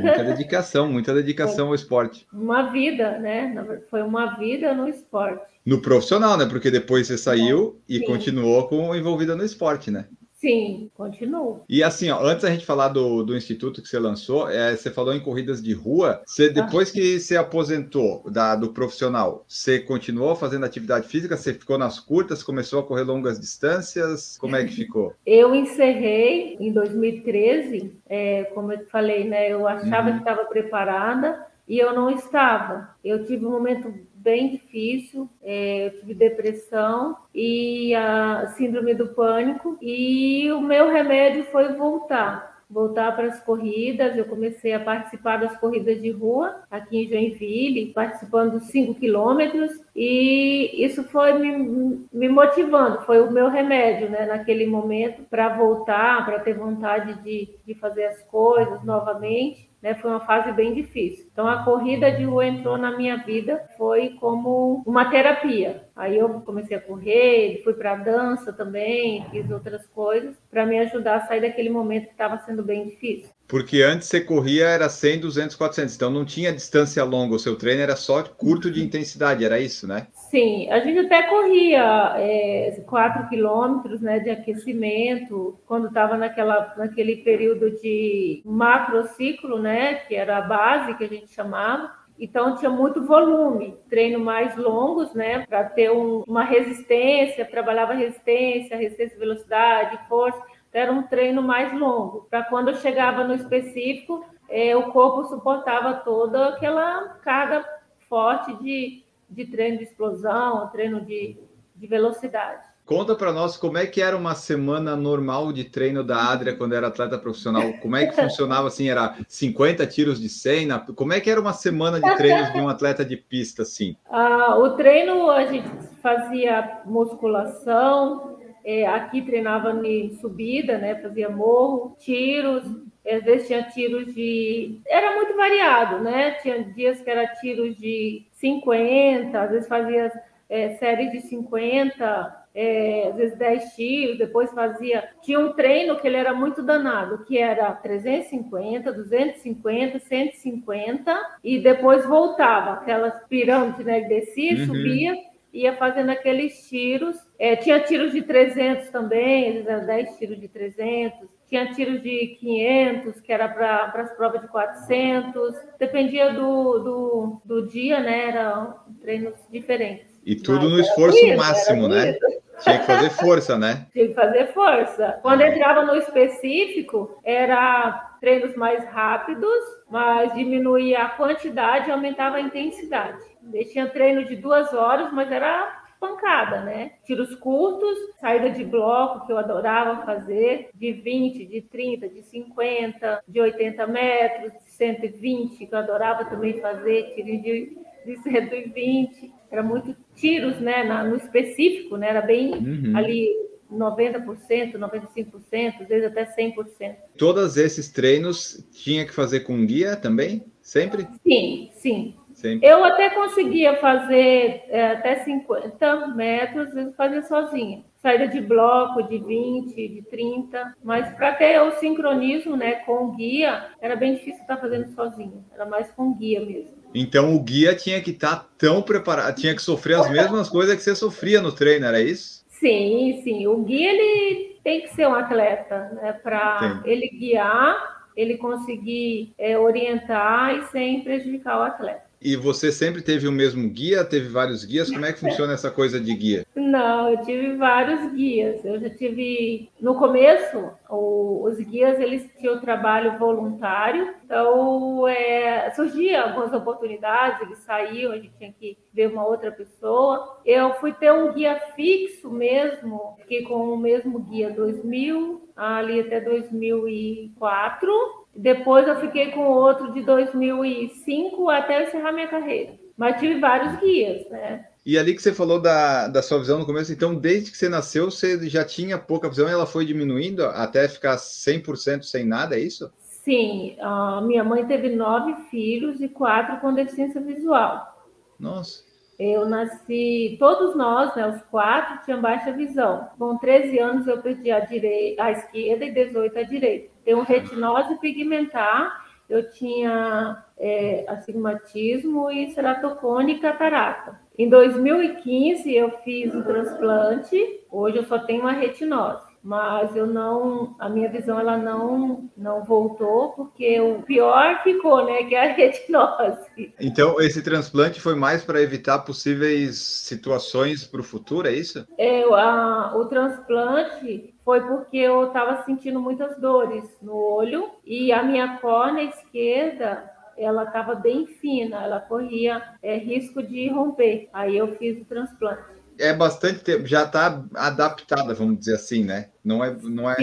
[0.00, 2.26] Muita dedicação, muita dedicação ao esporte.
[2.32, 3.80] Uma vida, né?
[3.90, 5.42] Foi uma vida no esporte.
[5.64, 6.46] No profissional, né?
[6.46, 8.04] Porque depois você saiu e Sim.
[8.04, 10.06] continuou com envolvida no esporte, né?
[10.44, 11.64] Sim, continuo.
[11.66, 14.90] E assim, ó, antes a gente falar do, do instituto que você lançou, é, você
[14.90, 16.20] falou em corridas de rua.
[16.26, 21.34] Você, depois que você aposentou da, do profissional, você continuou fazendo atividade física?
[21.34, 24.36] Você ficou nas curtas, começou a correr longas distâncias?
[24.36, 25.14] Como é que ficou?
[25.24, 29.50] Eu encerrei em 2013, é, como eu falei, né?
[29.50, 30.16] Eu achava uhum.
[30.16, 32.90] que estava preparada e eu não estava.
[33.02, 33.92] Eu tive um momento
[34.24, 41.44] bem difícil, é, eu tive depressão e a síndrome do pânico, e o meu remédio
[41.44, 44.16] foi voltar voltar para as corridas.
[44.16, 49.70] Eu comecei a participar das corridas de rua aqui em Joinville, participando dos 5 quilômetros,
[49.94, 56.24] e isso foi me, me, motivando, foi o meu remédio, né, naquele momento, para voltar,
[56.24, 59.94] para ter vontade de, de fazer as coisas novamente né?
[59.96, 61.28] Foi uma fase bem difícil.
[61.30, 65.86] Então a corrida de rua entrou na minha vida, foi como uma terapia.
[65.94, 71.16] Aí eu comecei a correr, fui para dança também, fiz outras coisas para me ajudar
[71.16, 73.33] a sair daquele momento que estava sendo bem difícil.
[73.46, 77.56] Porque antes você corria era 100, 200, 400, então não tinha distância longa, o seu
[77.56, 80.06] treino era só curto de intensidade, era isso, né?
[80.12, 87.70] Sim, a gente até corria é, 4 quilômetros né, de aquecimento, quando estava naquele período
[87.70, 93.76] de macrociclo, né, que era a base que a gente chamava, então tinha muito volume,
[93.90, 100.40] treino mais longos, né, para ter um, uma resistência, trabalhava resistência, resistência, velocidade, força
[100.74, 105.94] era um treino mais longo, para quando eu chegava no específico, é, o corpo suportava
[105.94, 107.64] toda aquela carga
[108.08, 111.38] forte de, de treino de explosão, treino de,
[111.76, 112.74] de velocidade.
[112.84, 116.74] Conta para nós como é que era uma semana normal de treino da Adria quando
[116.74, 117.72] era atleta profissional.
[117.80, 118.90] Como é que funcionava assim?
[118.90, 120.66] Era 50 tiros de 100?
[120.66, 120.78] Na...
[120.78, 123.96] Como é que era uma semana de treinos de um atleta de pista assim?
[124.10, 125.66] Ah, o treino a gente
[126.02, 130.94] fazia musculação, é, aqui treinava em subida, né?
[130.96, 132.64] Fazia morro, tiros,
[133.06, 134.80] às vezes tinha tiros de.
[134.86, 136.32] Era muito variado, né?
[136.42, 140.10] Tinha dias que era tiros de 50, às vezes fazia
[140.48, 145.10] é, séries de 50, é, às vezes 10 tiros, depois fazia.
[145.20, 152.06] Tinha um treino que ele era muito danado, que era 350, 250, 150, e depois
[152.06, 154.00] voltava, aquelas pirâmides, né?
[154.00, 154.64] Descia, uhum.
[154.64, 157.16] subia ia fazendo aqueles tiros.
[157.44, 161.28] É, tinha tiros de 300 também, 10 tiros de 300.
[161.46, 165.54] Tinha tiros de 500, que era para as provas de 400.
[165.78, 168.30] Dependia do, do, do dia, né?
[168.30, 170.06] Eram treinos diferentes.
[170.24, 172.16] E tudo Mas no esforço máximo, né?
[172.60, 173.88] Tinha que fazer força, né?
[173.92, 175.18] Tinha que fazer força.
[175.20, 182.40] Quando entrava no específico, era treinos mais rápidos, mas diminuía a quantidade e aumentava a
[182.40, 183.22] intensidade.
[183.52, 186.92] Eu tinha treino de duas horas, mas era pancada, né?
[187.04, 193.22] Tiros curtos, saída de bloco, que eu adorava fazer, de 20, de 30, de 50,
[193.26, 199.32] de 80 metros, de 120, que eu adorava também fazer, tiro de, de 120.
[199.50, 200.84] Era muito tiros, né?
[200.84, 202.10] Na, no específico, né?
[202.10, 202.96] Era bem uhum.
[202.96, 203.30] ali
[203.72, 206.96] 90%, 95%, às vezes até 100%.
[207.16, 210.44] Todos esses treinos tinha que fazer com guia também?
[210.60, 211.06] Sempre?
[211.22, 212.14] Sim, sim.
[212.44, 212.68] Sempre.
[212.68, 217.82] Eu até conseguia fazer é, até 50 metros, fazer sozinha.
[218.02, 223.12] Saída de bloco de 20, de 30, mas para ter o sincronismo né, com o
[223.12, 226.68] guia, era bem difícil estar fazendo sozinha, era mais com guia mesmo.
[226.94, 230.82] Então o guia tinha que estar tão preparado, tinha que sofrer as mesmas coisas que
[230.82, 232.44] você sofria no treino, era isso?
[232.50, 233.46] Sim, sim.
[233.46, 236.12] O guia ele tem que ser um atleta, né?
[236.12, 242.03] Para ele guiar, ele conseguir é, orientar e sem prejudicar o atleta.
[242.24, 244.02] E você sempre teve o mesmo guia?
[244.02, 244.90] Teve vários guias?
[244.90, 246.46] Como é que funciona essa coisa de guia?
[246.56, 248.64] Não, eu tive vários guias.
[248.64, 256.22] Eu já tive no começo o, os guias eles tinham trabalho voluntário, então é, surgia
[256.22, 260.40] algumas oportunidades, eles saíam, a gente tinha que ver uma outra pessoa.
[260.46, 266.22] Eu fui ter um guia fixo mesmo, fiquei com o mesmo guia 2000 ali até
[266.22, 272.74] 2004 depois eu fiquei com outro de 2005 até encerrar minha carreira.
[272.96, 274.66] Mas tive vários guias, né?
[274.86, 277.68] E ali que você falou da, da sua visão no começo, então desde que você
[277.68, 282.54] nasceu, você já tinha pouca visão e ela foi diminuindo até ficar 100% sem nada,
[282.54, 282.92] é isso?
[282.98, 288.06] Sim, a minha mãe teve nove filhos e quatro com deficiência visual.
[288.38, 288.84] Nossa.
[289.18, 293.08] Eu nasci, todos nós, né, os quatro, tinham baixa visão.
[293.18, 296.90] Com 13 anos eu perdi a, direita, a esquerda e 18 a direita.
[297.04, 304.20] Tenho retinose pigmentar, eu tinha é, astigmatismo e ceratocone e catarata.
[304.36, 310.74] Em 2015 eu fiz o transplante, hoje eu só tenho uma retinose mas eu não,
[310.78, 315.54] a minha visão ela não não voltou porque o pior ficou, né, que é a
[315.54, 316.44] retinose.
[316.80, 321.86] Então esse transplante foi mais para evitar possíveis situações para o futuro, é isso?
[321.98, 328.22] É, a, o transplante foi porque eu estava sentindo muitas dores no olho e a
[328.22, 334.28] minha córnea esquerda ela estava bem fina, ela corria é, risco de romper.
[334.32, 339.28] Aí eu fiz o transplante é bastante tempo, já está adaptada, vamos dizer assim, né?
[339.44, 340.16] Não é, não é.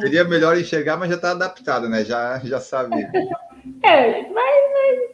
[0.00, 2.04] Seria melhor enxergar, mas já está adaptada, né?
[2.04, 2.96] Já, já sabe.
[3.82, 4.62] é, mas,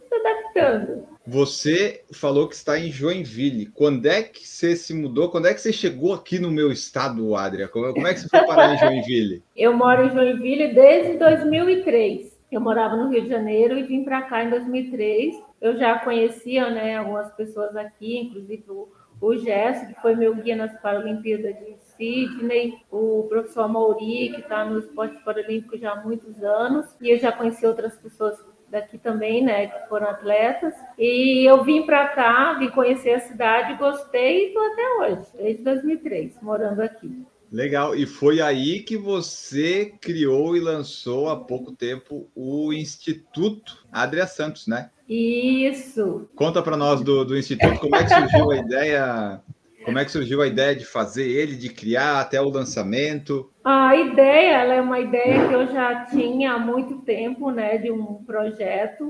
[0.03, 1.07] está adaptando.
[1.27, 3.67] Você falou que está em Joinville.
[3.67, 5.31] Quando é que você se mudou?
[5.31, 7.69] Quando é que você chegou aqui no meu estado, Adria?
[7.69, 9.43] Como é que você foi parar em Joinville?
[9.55, 12.39] Eu moro em Joinville desde 2003.
[12.51, 15.35] Eu morava no Rio de Janeiro e vim para cá em 2003.
[15.61, 18.89] Eu já conhecia, né, algumas pessoas aqui, inclusive o
[19.21, 24.65] o Gerson, que foi meu guia nas Paralimpíadas de Sydney, o professor Mauri, que está
[24.65, 29.43] no esporte paralímpico já há muitos anos, e eu já conheci outras pessoas daqui também,
[29.43, 30.75] né, que foram atletas.
[30.99, 35.63] E eu vim para cá, vim conhecer a cidade, gostei e estou até hoje, desde
[35.65, 37.27] 2003, morando aqui.
[37.51, 44.27] Legal, e foi aí que você criou e lançou há pouco tempo o Instituto Adria
[44.27, 44.91] Santos, né?
[45.09, 46.29] Isso.
[46.35, 49.41] Conta para nós do, do Instituto como é que surgiu a ideia,
[49.83, 53.51] como é que surgiu a ideia de fazer ele, de criar até o lançamento.
[53.65, 58.23] A ideia, é uma ideia que eu já tinha há muito tempo, né, de um
[58.25, 59.09] projeto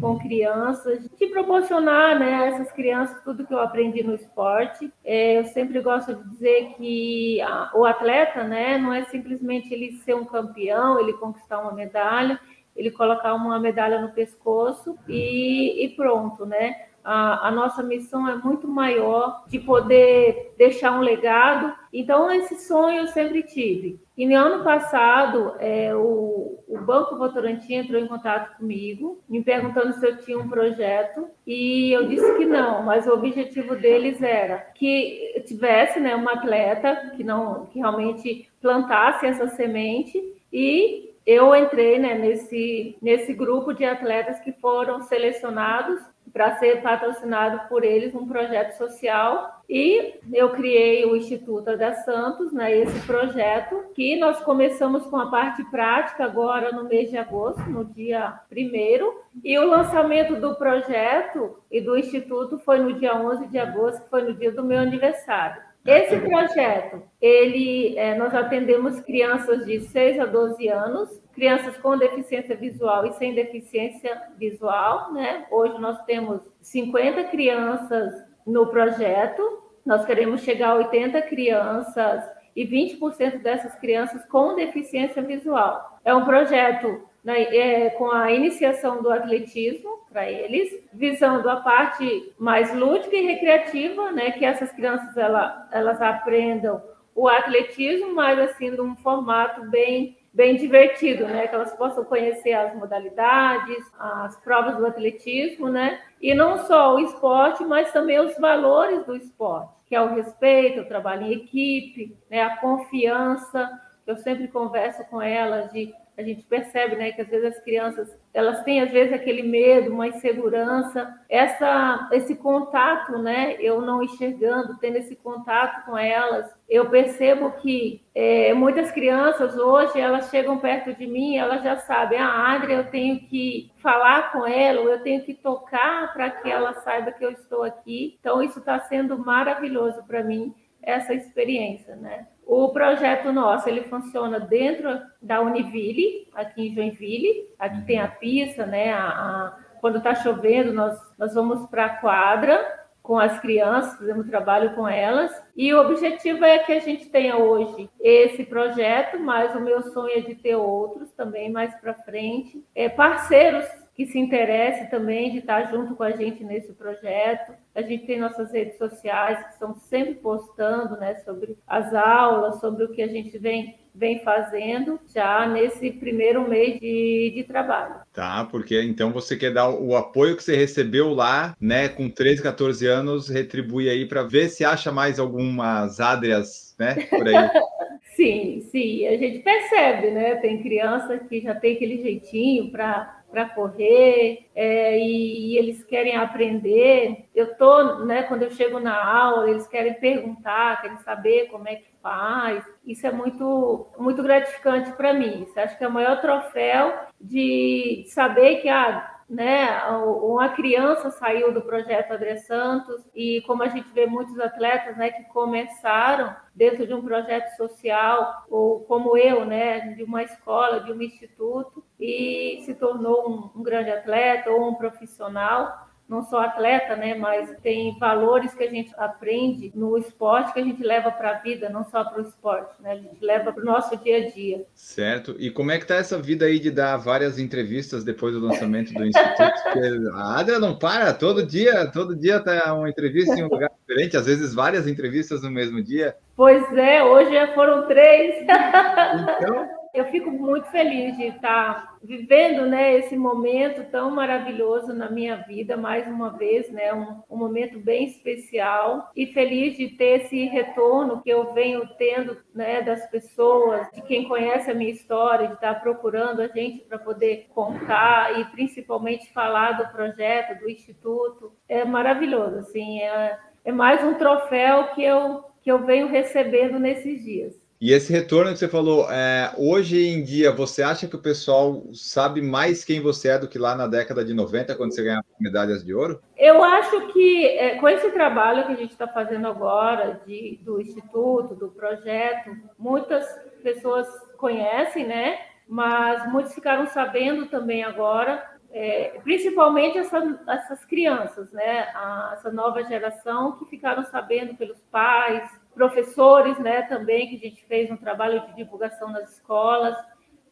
[0.00, 4.92] com crianças, de proporcionar né, a essas crianças tudo que eu aprendi no esporte.
[5.04, 9.92] É, eu sempre gosto de dizer que a, o atleta né, não é simplesmente ele
[9.98, 12.40] ser um campeão, ele conquistar uma medalha,
[12.74, 16.86] ele colocar uma medalha no pescoço e, e pronto, né?
[17.02, 21.74] A, a, nossa missão é muito maior de poder deixar um legado.
[21.92, 24.00] Então, esse sonho eu sempre tive.
[24.16, 29.94] E no ano passado, é, o, o Banco Votorantim entrou em contato comigo, me perguntando
[29.94, 34.58] se eu tinha um projeto, e eu disse que não, mas o objetivo deles era
[34.74, 41.98] que tivesse né, uma atleta que, não, que realmente plantasse essa semente e eu entrei
[41.98, 46.00] né, nesse, nesse grupo de atletas que foram selecionados
[46.32, 52.52] para ser patrocinado por eles um projeto social e eu criei o Instituto da Santos,
[52.52, 57.62] né, esse projeto que nós começamos com a parte prática agora no mês de agosto,
[57.68, 63.46] no dia 1 e o lançamento do projeto e do Instituto foi no dia 11
[63.46, 65.69] de agosto, que foi no dia do meu aniversário.
[65.86, 72.54] Esse projeto, ele, é, nós atendemos crianças de 6 a 12 anos, crianças com deficiência
[72.54, 75.46] visual e sem deficiência visual, né?
[75.50, 78.12] Hoje nós temos 50 crianças
[78.46, 79.42] no projeto,
[79.84, 85.98] nós queremos chegar a 80 crianças e 20% dessas crianças com deficiência visual.
[86.04, 92.32] É um projeto né, é, com a iniciação do atletismo para eles, visando a parte
[92.38, 96.82] mais lúdica e recreativa, né, que essas crianças ela, elas aprendam
[97.14, 101.46] o atletismo, mas assim num formato bem bem divertido, né?
[101.48, 106.00] Que elas possam conhecer as modalidades, as provas do atletismo, né?
[106.20, 110.80] E não só o esporte, mas também os valores do esporte, que é o respeito,
[110.80, 112.42] o trabalho em equipe, né?
[112.42, 113.70] A confiança.
[114.06, 118.20] Eu sempre converso com elas de a gente percebe, né, que às vezes as crianças
[118.32, 124.78] elas têm às vezes aquele medo, uma insegurança, essa esse contato, né, eu não enxergando,
[124.78, 130.94] tendo esse contato com elas, eu percebo que é, muitas crianças hoje elas chegam perto
[130.94, 135.02] de mim, elas já sabem, a ah, Adria, eu tenho que falar com ela, eu
[135.02, 138.16] tenho que tocar para que ela saiba que eu estou aqui.
[138.20, 142.26] Então isso está sendo maravilhoso para mim essa experiência, né?
[142.46, 147.48] O projeto nosso, ele funciona dentro da Univille, aqui em Joinville.
[147.58, 148.92] Aqui tem a pista, né?
[148.92, 154.26] A, a, quando está chovendo, nós, nós vamos para a quadra com as crianças, fazemos
[154.28, 155.32] trabalho com elas.
[155.56, 160.18] E o objetivo é que a gente tenha hoje esse projeto, mas o meu sonho
[160.18, 162.64] é de ter outros também mais para frente.
[162.74, 163.64] É, parceiros
[164.00, 167.52] que se interesse também de estar junto com a gente nesse projeto.
[167.74, 172.84] A gente tem nossas redes sociais que estão sempre postando né, sobre as aulas, sobre
[172.84, 177.96] o que a gente vem, vem fazendo já nesse primeiro mês de, de trabalho.
[178.10, 182.42] Tá, porque então você quer dar o apoio que você recebeu lá, né, com 13,
[182.42, 187.34] 14 anos, retribui aí para ver se acha mais algumas adrias, né, por aí.
[188.16, 190.36] sim, sim, a gente percebe, né?
[190.36, 196.16] Tem criança que já tem aquele jeitinho para para correr é, e, e, eles querem
[196.16, 197.28] aprender.
[197.34, 201.76] Eu tô, né, quando eu chego na aula, eles querem perguntar, querem saber como é
[201.76, 202.64] que faz.
[202.84, 205.44] Isso é muito, muito gratificante para mim.
[205.44, 209.80] Isso acho que é o maior troféu de saber que ah, né?
[209.92, 215.10] Uma criança saiu do projeto André Santos e como a gente vê muitos atletas, né,
[215.12, 220.92] que começaram dentro de um projeto social ou como eu, né, de uma escola, de
[220.92, 226.96] um instituto e se tornou um, um grande atleta ou um profissional não só atleta,
[226.96, 231.30] né, mas tem valores que a gente aprende no esporte que a gente leva para
[231.30, 232.92] a vida, não só para o esporte, né?
[232.92, 234.66] A gente leva para o nosso dia a dia.
[234.74, 235.36] Certo.
[235.38, 238.92] E como é que tá essa vida aí de dar várias entrevistas depois do lançamento
[238.92, 239.62] do instituto?
[239.62, 239.78] Porque
[240.12, 244.16] a Adria não para, todo dia, todo dia tá uma entrevista em um lugar diferente,
[244.16, 246.16] às vezes várias entrevistas no mesmo dia.
[246.36, 248.34] Pois é, hoje já foram três.
[248.42, 255.36] Então, eu fico muito feliz de estar vivendo né, esse momento tão maravilhoso na minha
[255.36, 260.44] vida, mais uma vez, né, um, um, momento bem especial e feliz de ter esse
[260.46, 265.54] retorno que eu venho tendo né, das pessoas, de quem conhece a minha história, de
[265.54, 271.52] estar procurando a gente para poder contar e principalmente falar do projeto, do Instituto.
[271.68, 277.22] É maravilhoso, assim, é, é mais um troféu que eu, que eu venho recebendo nesses
[277.22, 277.59] dias.
[277.80, 281.82] E esse retorno que você falou, é, hoje em dia, você acha que o pessoal
[281.94, 285.24] sabe mais quem você é do que lá na década de 90, quando você ganhava
[285.40, 286.20] medalhas de ouro?
[286.36, 290.78] Eu acho que é, com esse trabalho que a gente está fazendo agora, de, do
[290.78, 293.26] Instituto, do projeto, muitas
[293.62, 295.38] pessoas conhecem, né?
[295.66, 301.88] Mas muitos ficaram sabendo também agora, é, principalmente essa, essas crianças, né?
[301.94, 307.64] A, essa nova geração que ficaram sabendo pelos pais, professores, né, também, que a gente
[307.66, 309.96] fez um trabalho de divulgação nas escolas.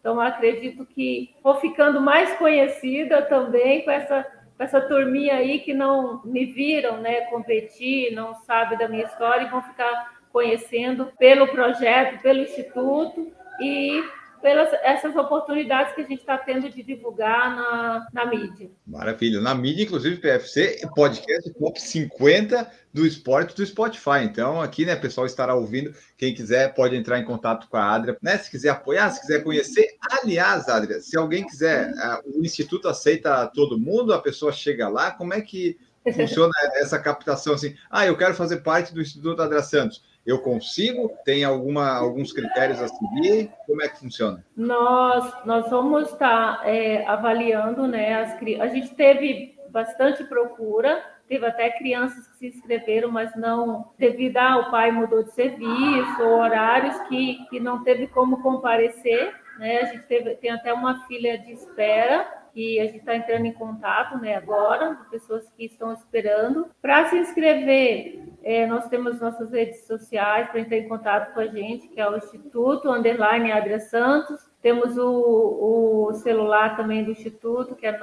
[0.01, 4.27] Então, acredito que vou ficando mais conhecida também com essa,
[4.57, 9.45] com essa turminha aí que não me viram né, competir, não sabe da minha história
[9.45, 14.03] e vão ficar conhecendo pelo projeto, pelo instituto e
[14.41, 18.71] pelas essas oportunidades que a gente está tendo de divulgar na, na mídia.
[18.87, 19.41] Maravilha.
[19.41, 24.25] Na mídia, inclusive, PFC, podcast top 50 do esporte do Spotify.
[24.25, 25.95] Então, aqui, né, pessoal estará ouvindo.
[26.17, 28.37] Quem quiser pode entrar em contato com a Adria, né?
[28.37, 29.97] Se quiser apoiar, se quiser conhecer.
[30.21, 35.13] Aliás, Adria, se alguém quiser, uh, o Instituto aceita todo mundo, a pessoa chega lá,
[35.13, 35.79] como é que
[36.13, 37.77] funciona essa captação assim?
[37.89, 41.11] Ah, eu quero fazer parte do Instituto Adria Santos eu consigo?
[41.25, 43.51] Tem alguma, alguns critérios a seguir?
[43.67, 44.45] Como é que funciona?
[44.55, 48.15] Nós, nós vamos estar é, avaliando, né?
[48.15, 54.39] As, a gente teve bastante procura, teve até crianças que se inscreveram, mas não, devido
[54.39, 59.81] ao pai mudou de serviço, ou horários que, que não teve como comparecer, né?
[59.81, 63.53] A gente teve, tem até uma filha de espera que a gente está entrando em
[63.53, 66.69] contato né, agora, pessoas que estão esperando.
[66.81, 71.47] Para se inscrever, É, nós temos nossas redes sociais para entrar em contato com a
[71.47, 74.48] gente, que é o Instituto Underline Adria Santos.
[74.61, 77.97] Temos o, o celular também do Instituto, que é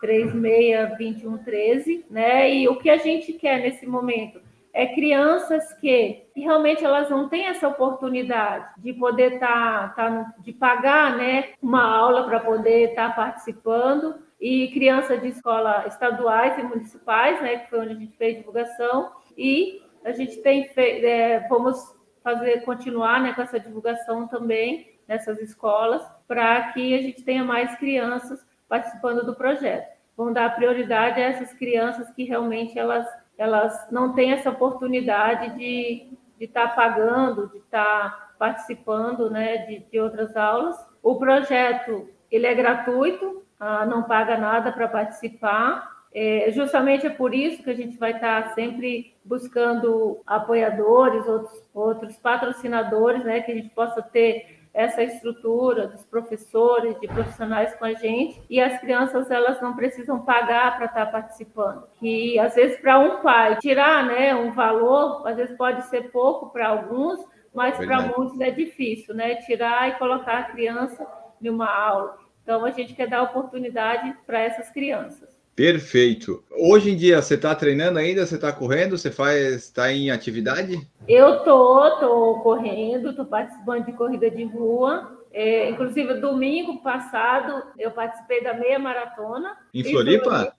[0.00, 2.54] 999-362113, né?
[2.54, 4.40] E o que a gente quer nesse momento?
[4.78, 10.34] é crianças que, que, realmente elas não têm essa oportunidade de poder estar, tá, tá,
[10.38, 16.56] de pagar, né, uma aula para poder estar tá participando e crianças de escola estaduais
[16.58, 21.04] e municipais, né, que foi onde a gente fez divulgação e a gente tem feito,
[21.04, 21.76] é, vamos
[22.22, 27.74] fazer continuar, né, com essa divulgação também nessas escolas para que a gente tenha mais
[27.76, 29.96] crianças participando do projeto.
[30.16, 33.06] Vão dar prioridade a essas crianças que realmente elas
[33.38, 39.78] elas não têm essa oportunidade de estar tá pagando, de estar tá participando né, de,
[39.90, 40.76] de, outras aulas.
[41.00, 45.96] O projeto ele é gratuito, ah, não paga nada para participar.
[46.12, 51.62] É, justamente é por isso que a gente vai estar tá sempre buscando apoiadores, outros,
[51.72, 57.84] outros patrocinadores, né, que a gente possa ter essa estrutura dos professores, de profissionais com
[57.84, 61.88] a gente, e as crianças elas não precisam pagar para estar participando.
[61.96, 66.50] Que às vezes para um pai tirar, né, um valor, às vezes pode ser pouco
[66.50, 67.18] para alguns,
[67.52, 71.04] mas para muitos é difícil, né, tirar e colocar a criança
[71.42, 72.16] em uma aula.
[72.44, 75.36] Então a gente quer dar oportunidade para essas crianças.
[75.58, 76.44] Perfeito.
[76.52, 78.24] Hoje em dia você está treinando ainda?
[78.24, 78.96] Você está correndo?
[78.96, 80.88] Você faz, está em atividade?
[81.08, 85.18] Eu tô, tô correndo, tô participando de corrida de rua.
[85.32, 89.56] É, inclusive domingo passado eu participei da meia maratona.
[89.74, 90.54] Em Floripa?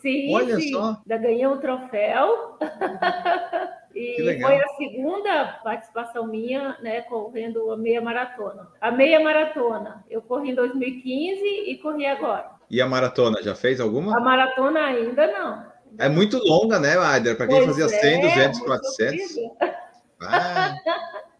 [0.00, 0.72] Sim, Olha sim.
[0.72, 0.96] só.
[1.06, 2.56] Já ganhei um troféu.
[3.94, 8.66] e foi a segunda participação minha, né, correndo a meia maratona.
[8.80, 12.57] A meia maratona eu corri em 2015 e corri agora.
[12.70, 14.16] E a maratona, já fez alguma?
[14.16, 15.66] A maratona ainda não.
[15.98, 17.36] É muito longa, né, Aider?
[17.36, 19.20] Para quem pois fazia 100, 200, 400.
[20.20, 20.74] Ah.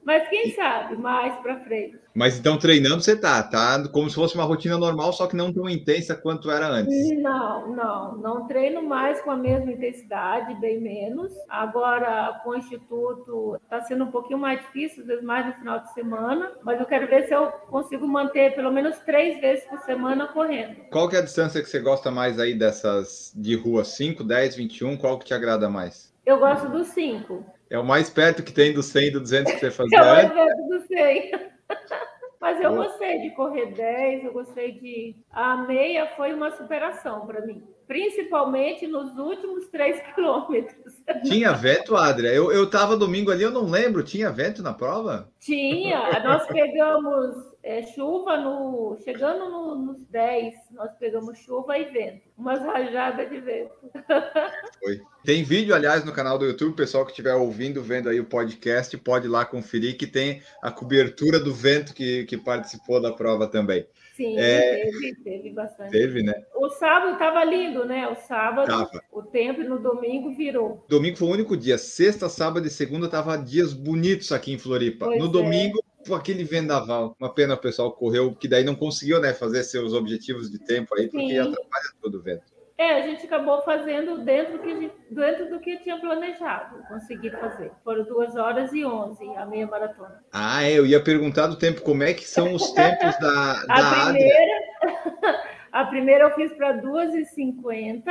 [0.08, 1.98] Mas quem sabe mais para frente.
[2.14, 3.86] Mas então treinando você tá, tá?
[3.92, 7.10] Como se fosse uma rotina normal, só que não tão intensa quanto era antes.
[7.18, 11.30] Não, não, não treino mais com a mesma intensidade, bem menos.
[11.46, 15.80] Agora com o instituto está sendo um pouquinho mais difícil, às vezes mais no final
[15.80, 19.78] de semana, mas eu quero ver se eu consigo manter pelo menos três vezes por
[19.80, 20.88] semana correndo.
[20.90, 23.84] Qual que é a distância que você gosta mais aí dessas de rua?
[23.84, 24.96] 5, 10, 21?
[24.96, 26.10] Qual que te agrada mais?
[26.24, 27.57] Eu gosto dos 5.
[27.70, 30.02] É o mais perto que tem do 100 e do 200 que você fazia É
[30.02, 31.32] o mais perto do 100.
[32.40, 35.16] Mas eu gostei de correr 10, eu gostei de.
[35.30, 40.94] A meia foi uma superação para mim, principalmente nos últimos 3 quilômetros.
[41.24, 42.30] Tinha vento, Adria?
[42.30, 44.04] Eu, eu tava domingo ali, eu não lembro.
[44.04, 45.28] Tinha vento na prova?
[45.40, 46.20] Tinha.
[46.22, 47.34] Nós pegamos
[47.68, 48.96] é, chuva no.
[49.04, 52.22] Chegando no, nos 10, nós pegamos chuva e vento.
[52.34, 53.74] Umas rajadas de vento.
[54.82, 54.98] Foi.
[55.22, 56.72] Tem vídeo, aliás, no canal do YouTube.
[56.72, 60.40] O pessoal que estiver ouvindo, vendo aí o podcast, pode ir lá conferir que tem
[60.62, 63.86] a cobertura do vento que, que participou da prova também.
[64.16, 64.84] Sim, é...
[64.84, 65.90] teve, teve bastante.
[65.92, 66.34] Teve, né?
[66.56, 68.08] O sábado estava lindo, né?
[68.08, 68.90] O sábado, tava.
[69.12, 70.84] o tempo e no domingo virou.
[70.88, 71.76] Domingo foi o único dia.
[71.76, 75.04] Sexta, sábado e segunda tava dias bonitos aqui em Floripa.
[75.04, 75.30] Pois no é.
[75.30, 75.78] domingo,
[76.14, 77.16] aquele vendaval.
[77.18, 80.94] Uma pena o pessoal correu, que daí não conseguiu, né, fazer seus objetivos de tempo
[80.94, 81.38] aí, porque Sim.
[81.38, 82.58] atrapalha todo o vento.
[82.78, 87.72] É, a gente acabou fazendo dentro, que, dentro do que tinha planejado, consegui fazer.
[87.82, 90.22] Foram duas horas e onze a meia maratona.
[90.32, 93.80] Ah, é, eu ia perguntar do tempo, como é que são os tempos da, a
[93.80, 94.62] da primeira,
[95.72, 98.02] A primeira eu fiz para 2h50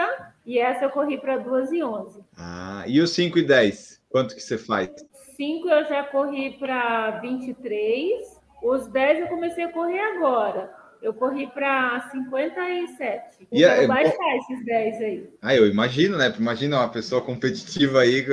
[0.45, 2.23] e essa eu corri para 2h11.
[2.38, 4.01] Ah, e os 5 e 10?
[4.09, 4.89] Quanto que você faz?
[5.38, 8.41] 5 eu já corri para 23.
[8.63, 10.75] Os 10 eu comecei a correr agora.
[10.99, 13.47] Eu corri para 57.
[13.51, 15.29] E quero é, baixar esses 10 aí.
[15.43, 16.33] Ah, eu imagino, né?
[16.39, 18.25] Imagina uma pessoa competitiva aí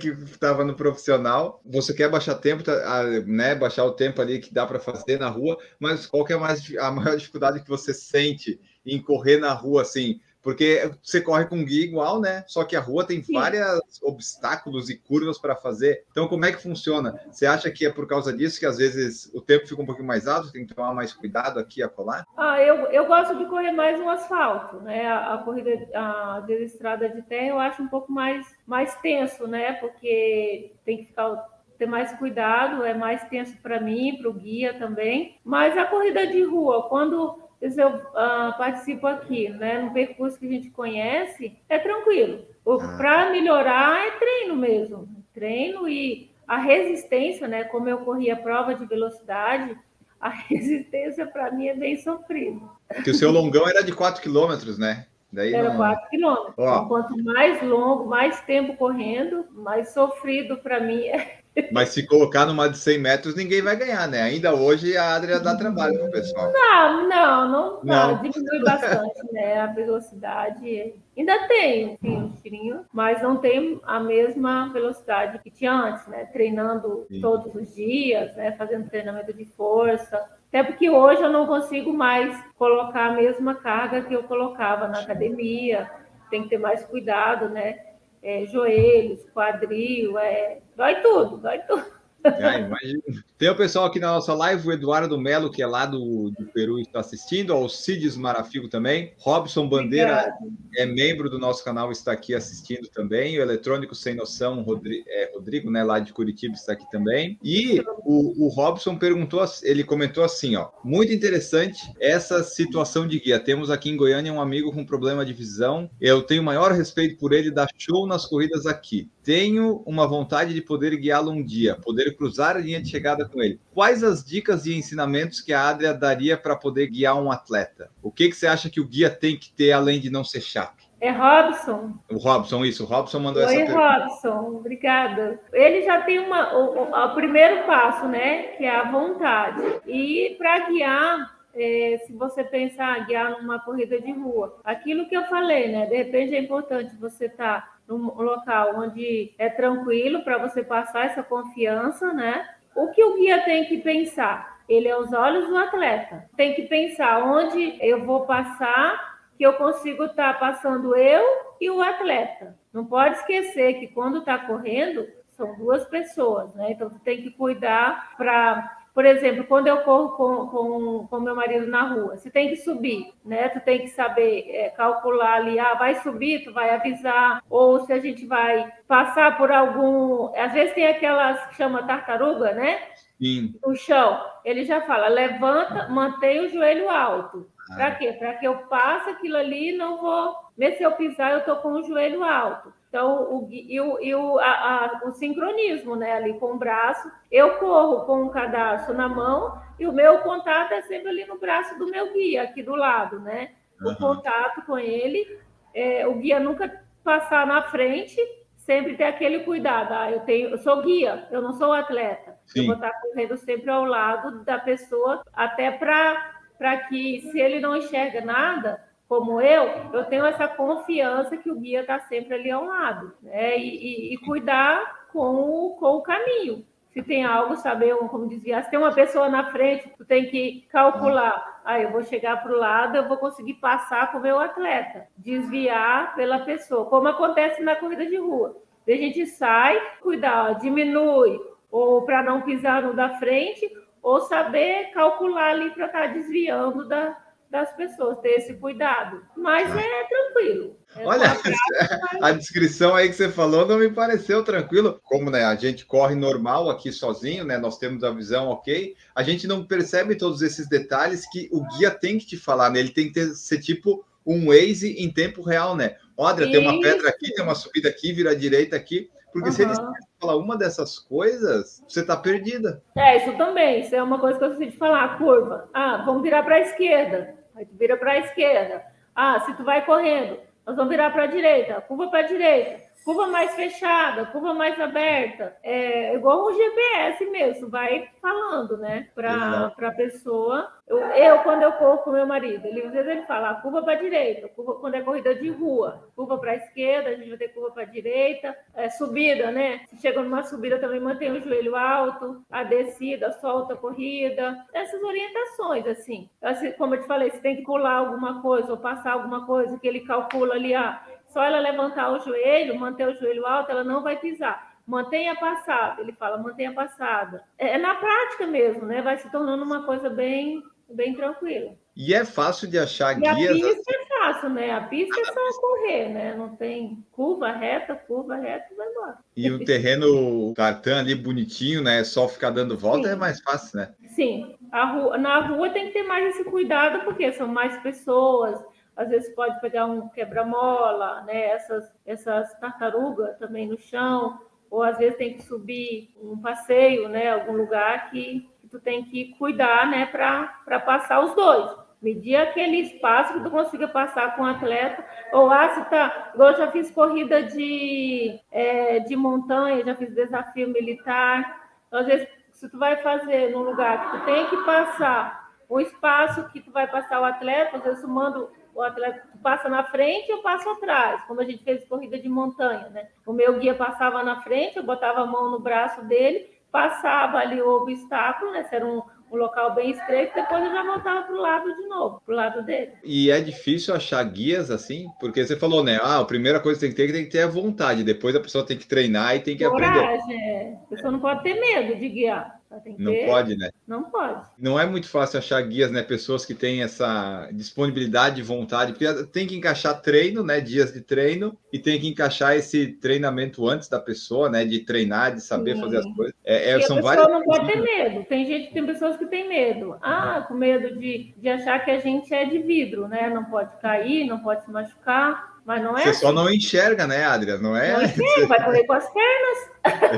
[0.00, 1.62] que estava no profissional.
[1.64, 3.54] Você quer baixar tempo, tá, né?
[3.54, 6.40] Baixar o tempo ali que dá para fazer na rua, mas qual que é a,
[6.40, 10.20] mais, a maior dificuldade que você sente em correr na rua assim?
[10.42, 12.44] Porque você corre com guia igual, né?
[12.46, 16.04] Só que a rua tem vários obstáculos e curvas para fazer.
[16.10, 17.20] Então, como é que funciona?
[17.30, 20.06] Você acha que é por causa disso que às vezes o tempo fica um pouquinho
[20.06, 22.24] mais alto, tem que tomar mais cuidado aqui a colar?
[22.36, 25.06] Ah, eu, eu gosto de correr mais no asfalto, né?
[25.06, 29.46] A, a corrida a, de estrada de terra eu acho um pouco mais, mais tenso,
[29.46, 29.74] né?
[29.74, 34.74] Porque tem que ficar ter mais cuidado, é mais tenso para mim, para o guia
[34.74, 35.38] também.
[35.42, 40.50] Mas a corrida de rua, quando eu uh, participo aqui, né, no percurso que a
[40.50, 42.46] gente conhece, é tranquilo.
[42.66, 42.96] Ah.
[42.96, 48.74] Para melhorar é treino mesmo, treino e a resistência, né, como eu corri a prova
[48.74, 49.76] de velocidade,
[50.20, 52.60] a resistência para mim é bem sofrida.
[53.04, 55.06] Que o seu longão era de 4 quilômetros, né?
[55.32, 55.76] Daí Era não...
[55.76, 56.54] 4 quilômetros.
[56.58, 61.39] Então, quanto mais longo, mais tempo correndo, mais sofrido para mim é.
[61.72, 64.22] Mas se colocar numa de 100 metros, ninguém vai ganhar, né?
[64.22, 66.52] Ainda hoje a Adria dá trabalho pro pessoal.
[66.52, 68.14] Não, não, não, Não.
[68.14, 69.60] não, diminui bastante, né?
[69.60, 75.72] A velocidade ainda tem assim, um tirinho, mas não tem a mesma velocidade que tinha
[75.72, 76.24] antes, né?
[76.26, 77.20] Treinando Sim.
[77.20, 78.52] todos os dias, né?
[78.52, 80.24] Fazendo treinamento de força.
[80.48, 85.00] Até porque hoje eu não consigo mais colocar a mesma carga que eu colocava na
[85.00, 85.90] academia.
[86.30, 87.89] Tem que ter mais cuidado, né?
[88.22, 90.60] É, joelhos, quadril, é...
[90.76, 91.99] dói tudo, dói tudo.
[92.66, 93.02] Imagino.
[93.38, 96.46] Tem o pessoal aqui na nossa live, o Eduardo Melo, que é lá do, do
[96.52, 99.14] Peru, está assistindo, o Cides Marafigo também.
[99.18, 100.30] Robson Bandeira
[100.76, 103.38] é membro do nosso canal, está aqui assistindo também.
[103.38, 107.38] O Eletrônico Sem Noção, Rodrigo, é, Rodrigo né, lá de Curitiba, está aqui também.
[107.42, 113.40] E o, o Robson perguntou, ele comentou assim, ó, muito interessante essa situação de guia.
[113.40, 115.90] Temos aqui em Goiânia um amigo com problema de visão.
[116.00, 119.08] Eu tenho maior respeito por ele, dá show nas corridas aqui.
[119.30, 123.40] Tenho uma vontade de poder guiá-lo um dia, poder cruzar a linha de chegada com
[123.40, 123.60] ele.
[123.72, 127.92] Quais as dicas e ensinamentos que a Adria daria para poder guiar um atleta?
[128.02, 130.40] O que, que você acha que o guia tem que ter além de não ser
[130.40, 130.82] chato?
[131.00, 131.94] É Robson?
[132.10, 132.82] O Robson, isso.
[132.82, 133.98] O Robson mandou Oi, essa pergunta.
[133.98, 135.40] Robson, obrigada.
[135.52, 138.48] Ele já tem uma, o, o- o primeiro passo, né?
[138.58, 139.62] Que é a vontade.
[139.86, 145.22] E para guiar, é, se você pensar guiar numa corrida de rua, aquilo que eu
[145.26, 145.86] falei, né?
[145.86, 151.24] De repente é importante você estar num local onde é tranquilo para você passar essa
[151.24, 152.48] confiança, né?
[152.74, 154.60] O que o guia tem que pensar?
[154.68, 156.30] Ele é os olhos do atleta.
[156.36, 161.24] Tem que pensar onde eu vou passar que eu consigo estar passando eu
[161.60, 162.56] e o atleta.
[162.72, 166.70] Não pode esquecer que quando está correndo, são duas pessoas, né?
[166.70, 168.78] Então, tem que cuidar para.
[168.94, 172.56] Por exemplo, quando eu corro com, com, com meu marido na rua, você tem que
[172.56, 173.48] subir, né?
[173.48, 177.92] Tu tem que saber é, calcular ali, ah, vai subir, tu vai avisar, ou se
[177.92, 180.32] a gente vai passar por algum.
[180.36, 182.80] Às vezes tem aquelas que chama tartaruga, né?
[183.20, 183.54] Sim.
[183.64, 187.46] no chão, ele já fala: levanta, mantém o joelho alto.
[187.70, 187.74] Ah.
[187.76, 188.12] Para quê?
[188.12, 190.34] Para que eu passe aquilo ali e não vou.
[190.56, 192.72] Mesmo se eu pisar, eu tô com o joelho alto.
[192.90, 196.12] Então, o, e o, e o, a- a- o sincronismo, né?
[196.14, 197.10] Ali com o braço.
[197.30, 201.38] Eu corro com o cadarço na mão e o meu contato é sempre ali no
[201.38, 203.52] braço do meu guia, aqui do lado, né?
[203.80, 203.94] O Aham.
[203.96, 205.38] contato com ele.
[205.72, 208.18] é, o guia nunca passar na frente,
[208.56, 209.92] sempre ter aquele cuidado.
[209.94, 212.36] Ah, eu tenho, eu sou guia, eu não sou atleta.
[212.44, 212.62] Sim.
[212.62, 217.76] Eu vou estar correndo sempre ao lado da pessoa, até para que, se ele não
[217.76, 222.64] enxerga nada, como eu, eu tenho essa confiança que o guia está sempre ali ao
[222.64, 223.58] lado, né?
[223.58, 226.64] E, e- e cuidar com o, com o caminho.
[226.92, 228.62] Se tem algo, saber como desviar.
[228.64, 231.60] Se tem uma pessoa na frente, tu tem que calcular.
[231.64, 235.08] Ah, eu vou chegar para o lado, eu vou conseguir passar com o meu atleta,
[235.16, 238.56] desviar pela pessoa, como acontece na corrida de rua.
[238.88, 241.38] A gente sai, cuidar, ó, diminui,
[241.70, 243.68] ou para não pisar no da frente,
[244.02, 247.16] ou saber calcular ali para estar desviando da,
[247.50, 249.22] das pessoas, ter esse cuidado.
[249.36, 250.76] Mas é tranquilo.
[250.96, 251.24] É Olha,
[252.22, 255.00] a descrição aí que você falou não me pareceu tranquilo.
[255.04, 257.58] Como né, a gente corre normal aqui sozinho, né?
[257.58, 258.94] Nós temos a visão ok.
[259.14, 262.78] A gente não percebe todos esses detalhes que o guia tem que te falar, né?
[262.78, 265.96] Ele tem que ter- ser tipo um Waze em tempo real, né?
[266.16, 269.10] Olha, tem uma pedra aqui, tem uma subida aqui, vira à direita aqui.
[269.32, 269.72] Porque se ele
[270.20, 272.82] falar uma dessas coisas, você tá perdida.
[272.96, 273.80] É, isso também.
[273.80, 275.18] Isso é uma coisa que eu de falar.
[275.18, 275.68] Curva.
[275.72, 277.39] Ah, vamos virar para a esquerda.
[277.60, 278.82] Aí tu vira para a esquerda.
[279.14, 281.78] Ah, se tu vai correndo, nós vamos virar para a direita.
[281.82, 282.89] Curva para a direita.
[283.04, 285.56] Curva mais fechada, curva mais aberta.
[285.62, 289.08] É igual um GPS mesmo, vai falando, né?
[289.14, 290.70] Para a pessoa.
[290.86, 293.92] Eu, eu, quando eu corro com meu marido, ele, às vezes ele fala curva para
[293.92, 297.38] a direita, curva, quando é corrida de rua, curva para a esquerda, a gente vai
[297.38, 299.82] ter curva para a direita, é, subida, né?
[299.88, 305.00] Se chega numa subida, também mantém o joelho alto, a descida, solta a corrida, essas
[305.00, 306.28] orientações, assim.
[306.42, 309.78] Assim, Como eu te falei, se tem que pular alguma coisa ou passar alguma coisa
[309.78, 311.00] que ele calcula ali, ah,
[311.30, 314.70] só ela levantar o joelho, manter o joelho alto, ela não vai pisar.
[314.86, 317.44] Mantenha a passada, ele fala, mantenha a passada.
[317.56, 319.00] É, é na prática mesmo, né?
[319.00, 321.72] Vai se tornando uma coisa bem, bem tranquila.
[321.96, 323.60] E é fácil de achar E a guias.
[323.60, 324.72] pista é fácil, né?
[324.72, 326.34] A pista é só correr, né?
[326.34, 329.18] Não tem curva reta, curva reta, vai embora.
[329.36, 332.02] E o terreno tartan ali bonitinho, né?
[332.02, 333.14] Só ficar dando volta Sim.
[333.14, 333.94] é mais fácil, né?
[334.08, 338.58] Sim, a rua, na rua tem que ter mais esse cuidado, porque são mais pessoas,
[339.00, 341.52] às vezes pode pegar um quebra-mola, né?
[341.52, 344.38] Essas, essas tartarugas também no chão,
[344.70, 347.30] ou às vezes tem que subir um passeio, né?
[347.30, 350.04] Algum lugar que, que tu tem que cuidar, né?
[350.04, 351.78] Para passar os dois.
[352.02, 355.02] Medir aquele espaço que tu consiga passar com o atleta.
[355.32, 356.32] Ou ah, se tá.
[356.34, 361.70] Eu já fiz corrida de, é, de montanha, já fiz desafio militar.
[361.88, 365.40] Então, às vezes, se tu vai fazer num lugar que tu tem que passar
[365.70, 368.48] o espaço que tu vai passar o atleta, às vezes tu manda
[368.80, 372.88] o atleta passa na frente eu passo atrás, como a gente fez corrida de montanha,
[372.88, 373.08] né?
[373.26, 377.60] O meu guia passava na frente, eu botava a mão no braço dele, passava ali
[377.60, 378.64] o obstáculo, né?
[378.64, 381.86] Se era um, um local bem estreito, depois eu já voltava para o lado de
[381.88, 382.92] novo, para o lado dele.
[383.04, 385.98] E é difícil achar guias assim, porque você falou, né?
[386.02, 388.40] Ah, a primeira coisa que tem que ter tem que ter a vontade, depois a
[388.40, 390.34] pessoa tem que treinar e tem que Coragem, aprender.
[390.34, 390.78] É.
[390.84, 392.59] A pessoa não pode ter medo de guiar
[392.98, 393.26] não ter...
[393.26, 393.70] pode, né?
[393.86, 394.42] Não pode.
[394.56, 396.02] Não é muito fácil achar guias, né?
[396.02, 400.60] Pessoas que têm essa disponibilidade e vontade, porque tem que encaixar treino, né?
[400.60, 404.64] Dias de treino, e tem que encaixar esse treinamento antes da pessoa, né?
[404.64, 405.80] De treinar, de saber Sim.
[405.80, 406.34] fazer as coisas.
[406.44, 408.24] É, é, são a pessoa não pode ter medo.
[408.26, 409.96] Tem gente, tem pessoas que têm medo.
[410.00, 413.28] Ah, com medo de, de achar que a gente é de vidro, né?
[413.30, 415.49] Não pode cair, não pode se machucar.
[415.64, 416.02] Mas não é.
[416.02, 416.20] Você assim.
[416.20, 417.58] só não enxerga, né, Adria?
[417.58, 417.92] Não é?
[417.92, 419.70] Não enxerga, vai correr com as pernas.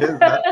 [0.02, 0.42] Exato.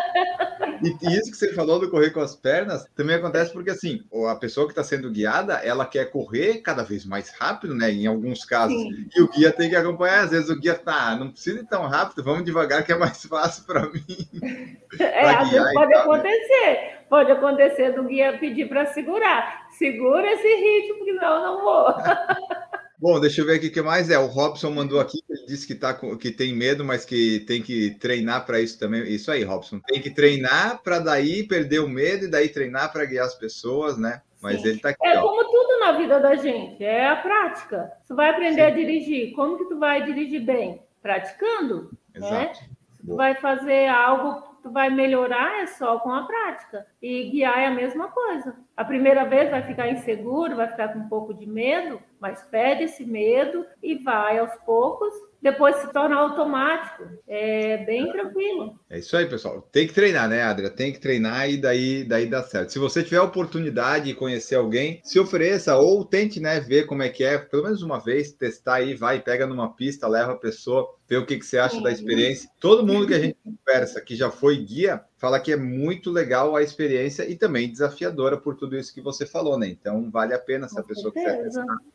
[0.83, 4.35] E isso que você falou do correr com as pernas também acontece porque, assim, a
[4.35, 7.91] pessoa que está sendo guiada, ela quer correr cada vez mais rápido, né?
[7.91, 8.77] Em alguns casos.
[8.77, 9.09] Sim.
[9.15, 10.25] E o guia tem que acompanhar.
[10.25, 13.25] Às vezes o guia tá, não precisa ir tão rápido, vamos devagar que é mais
[13.25, 14.01] fácil para mim.
[14.99, 16.19] É, às vezes pode tal, né?
[16.19, 16.67] acontecer.
[16.67, 16.99] Né?
[17.09, 19.69] Pode acontecer do guia pedir para segurar.
[19.79, 21.95] Segura esse ritmo, porque senão eu não vou.
[23.01, 24.19] Bom, deixa eu ver aqui o que mais é.
[24.19, 27.63] O Robson mandou aqui, ele disse que, tá com, que tem medo, mas que tem
[27.63, 29.03] que treinar para isso também.
[29.05, 29.81] Isso aí, Robson.
[29.87, 33.97] Tem que treinar para daí perder o medo e daí treinar para guiar as pessoas,
[33.97, 34.21] né?
[34.43, 34.69] Mas Sim.
[34.69, 35.07] ele tá aqui.
[35.07, 35.23] É ó.
[35.23, 37.91] como tudo na vida da gente, é a prática.
[38.07, 38.67] Tu vai aprender Sim.
[38.67, 39.33] a dirigir.
[39.33, 40.83] Como que tu vai dirigir bem?
[41.01, 41.91] Praticando.
[42.15, 42.27] Né?
[42.27, 42.61] Exato.
[42.61, 42.69] Né?
[43.07, 46.87] Tu vai fazer algo tu vai melhorar é só com a prática.
[47.03, 48.57] E guiar é a mesma coisa.
[48.77, 52.85] A primeira vez vai ficar inseguro, vai ficar com um pouco de medo, mas perde
[52.85, 57.05] esse medo e vai aos poucos depois se torna automático.
[57.27, 58.79] É bem tranquilo.
[58.89, 59.63] É isso aí, pessoal.
[59.73, 60.71] Tem que treinar, né, Adria?
[60.71, 62.73] Tem que treinar e daí, daí dá certo.
[62.73, 67.09] Se você tiver oportunidade de conhecer alguém, se ofereça ou tente, né, ver como é
[67.09, 70.89] que é, pelo menos uma vez, testar aí, vai, pega numa pista, leva a pessoa,
[71.09, 71.83] vê o que, que você acha Sim.
[71.83, 72.51] da experiência.
[72.61, 76.57] Todo mundo que a gente conversa, que já foi guia, fala que é muito legal
[76.57, 79.69] a experiência e também desafiadora por tudo isso que você falou, né?
[79.69, 81.43] Então vale a pena se a pessoa quiser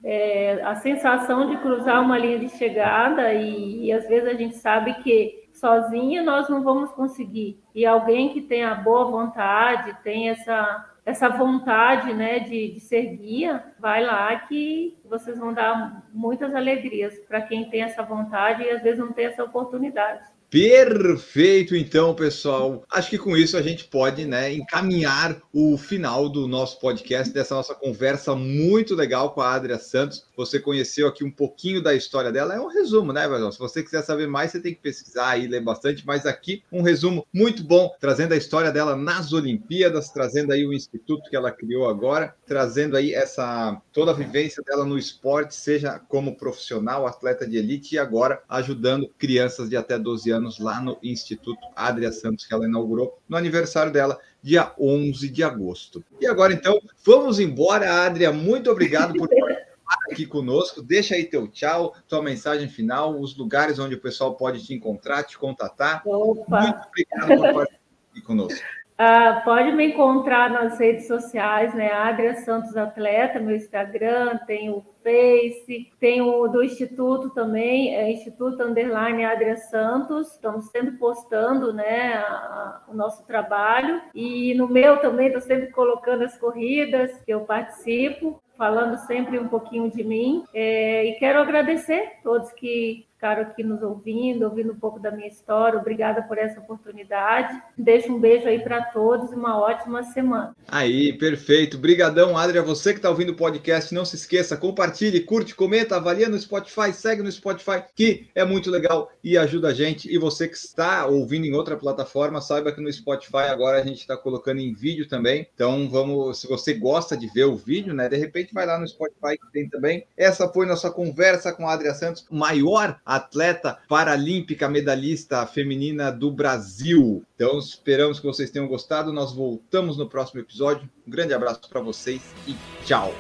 [0.04, 4.56] É, a sensação de cruzar uma linha de chegada e, e às vezes a gente
[4.56, 7.60] sabe que sozinha nós não vamos conseguir.
[7.74, 13.16] E alguém que tem a boa vontade, tem essa essa vontade né, de, de ser
[13.16, 18.72] guia, vai lá que vocês vão dar muitas alegrias para quem tem essa vontade e
[18.72, 20.24] às vezes não tem essa oportunidade.
[20.56, 22.86] Perfeito, então, pessoal.
[22.90, 27.56] Acho que com isso a gente pode, né, encaminhar o final do nosso podcast, dessa
[27.56, 30.26] nossa conversa muito legal com a Adria Santos.
[30.38, 33.52] Você conheceu aqui um pouquinho da história dela, é um resumo, né, Vasão?
[33.52, 36.82] Se você quiser saber mais, você tem que pesquisar e ler bastante, mas aqui um
[36.82, 41.52] resumo muito bom, trazendo a história dela nas Olimpíadas, trazendo aí o instituto que ela
[41.52, 47.46] criou agora, trazendo aí essa toda a vivência dela no esporte, seja como profissional, atleta
[47.46, 52.12] de elite e agora ajudando crianças de até 12 anos anos lá no Instituto Adria
[52.12, 56.04] Santos, que ela inaugurou no aniversário dela, dia 11 de agosto.
[56.22, 58.32] E agora, então, vamos embora, Adria.
[58.32, 60.82] Muito obrigado por participar aqui conosco.
[60.82, 65.24] Deixa aí teu tchau, tua mensagem final, os lugares onde o pessoal pode te encontrar,
[65.24, 66.04] te contatar.
[66.06, 66.62] Opa.
[66.62, 67.80] Muito obrigado por participar
[68.12, 68.60] aqui conosco.
[68.98, 71.92] Uh, pode me encontrar nas redes sociais, né?
[71.92, 78.64] Adria Santos Atleta, meu Instagram, tem o Face, tem o do Instituto também, é Instituto
[78.64, 80.32] Underline Adria Santos.
[80.32, 84.02] Estamos sempre postando, né, a, o nosso trabalho.
[84.16, 89.48] E no meu também estou sempre colocando as corridas que eu participo falando sempre um
[89.48, 90.44] pouquinho de mim.
[90.54, 95.28] É, e quero agradecer todos que ficaram aqui nos ouvindo, ouvindo um pouco da minha
[95.28, 95.80] história.
[95.80, 97.60] Obrigada por essa oportunidade.
[97.76, 100.56] Deixo um beijo aí para todos e uma ótima semana.
[100.68, 101.78] Aí, perfeito.
[101.78, 102.62] Brigadão, Adria.
[102.62, 106.94] Você que está ouvindo o podcast, não se esqueça, compartilhe, curte, comenta, avalia no Spotify,
[106.94, 110.14] segue no Spotify, que é muito legal e ajuda a gente.
[110.14, 114.02] E você que está ouvindo em outra plataforma, saiba que no Spotify agora a gente
[114.02, 115.48] está colocando em vídeo também.
[115.56, 118.88] Então, vamos, se você gosta de ver o vídeo, né, de repente vai lá no
[118.88, 120.06] Spotify que tem também.
[120.16, 127.24] Essa foi nossa conversa com a Adria Santos, maior atleta paralímpica medalhista feminina do Brasil.
[127.36, 129.12] Então, esperamos que vocês tenham gostado.
[129.14, 130.90] Nós voltamos no próximo episódio.
[131.08, 132.56] Um grande abraço para vocês e
[132.86, 133.14] tchau.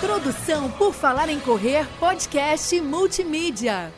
[0.00, 3.92] Produção por Falar em Correr, podcast multimídia.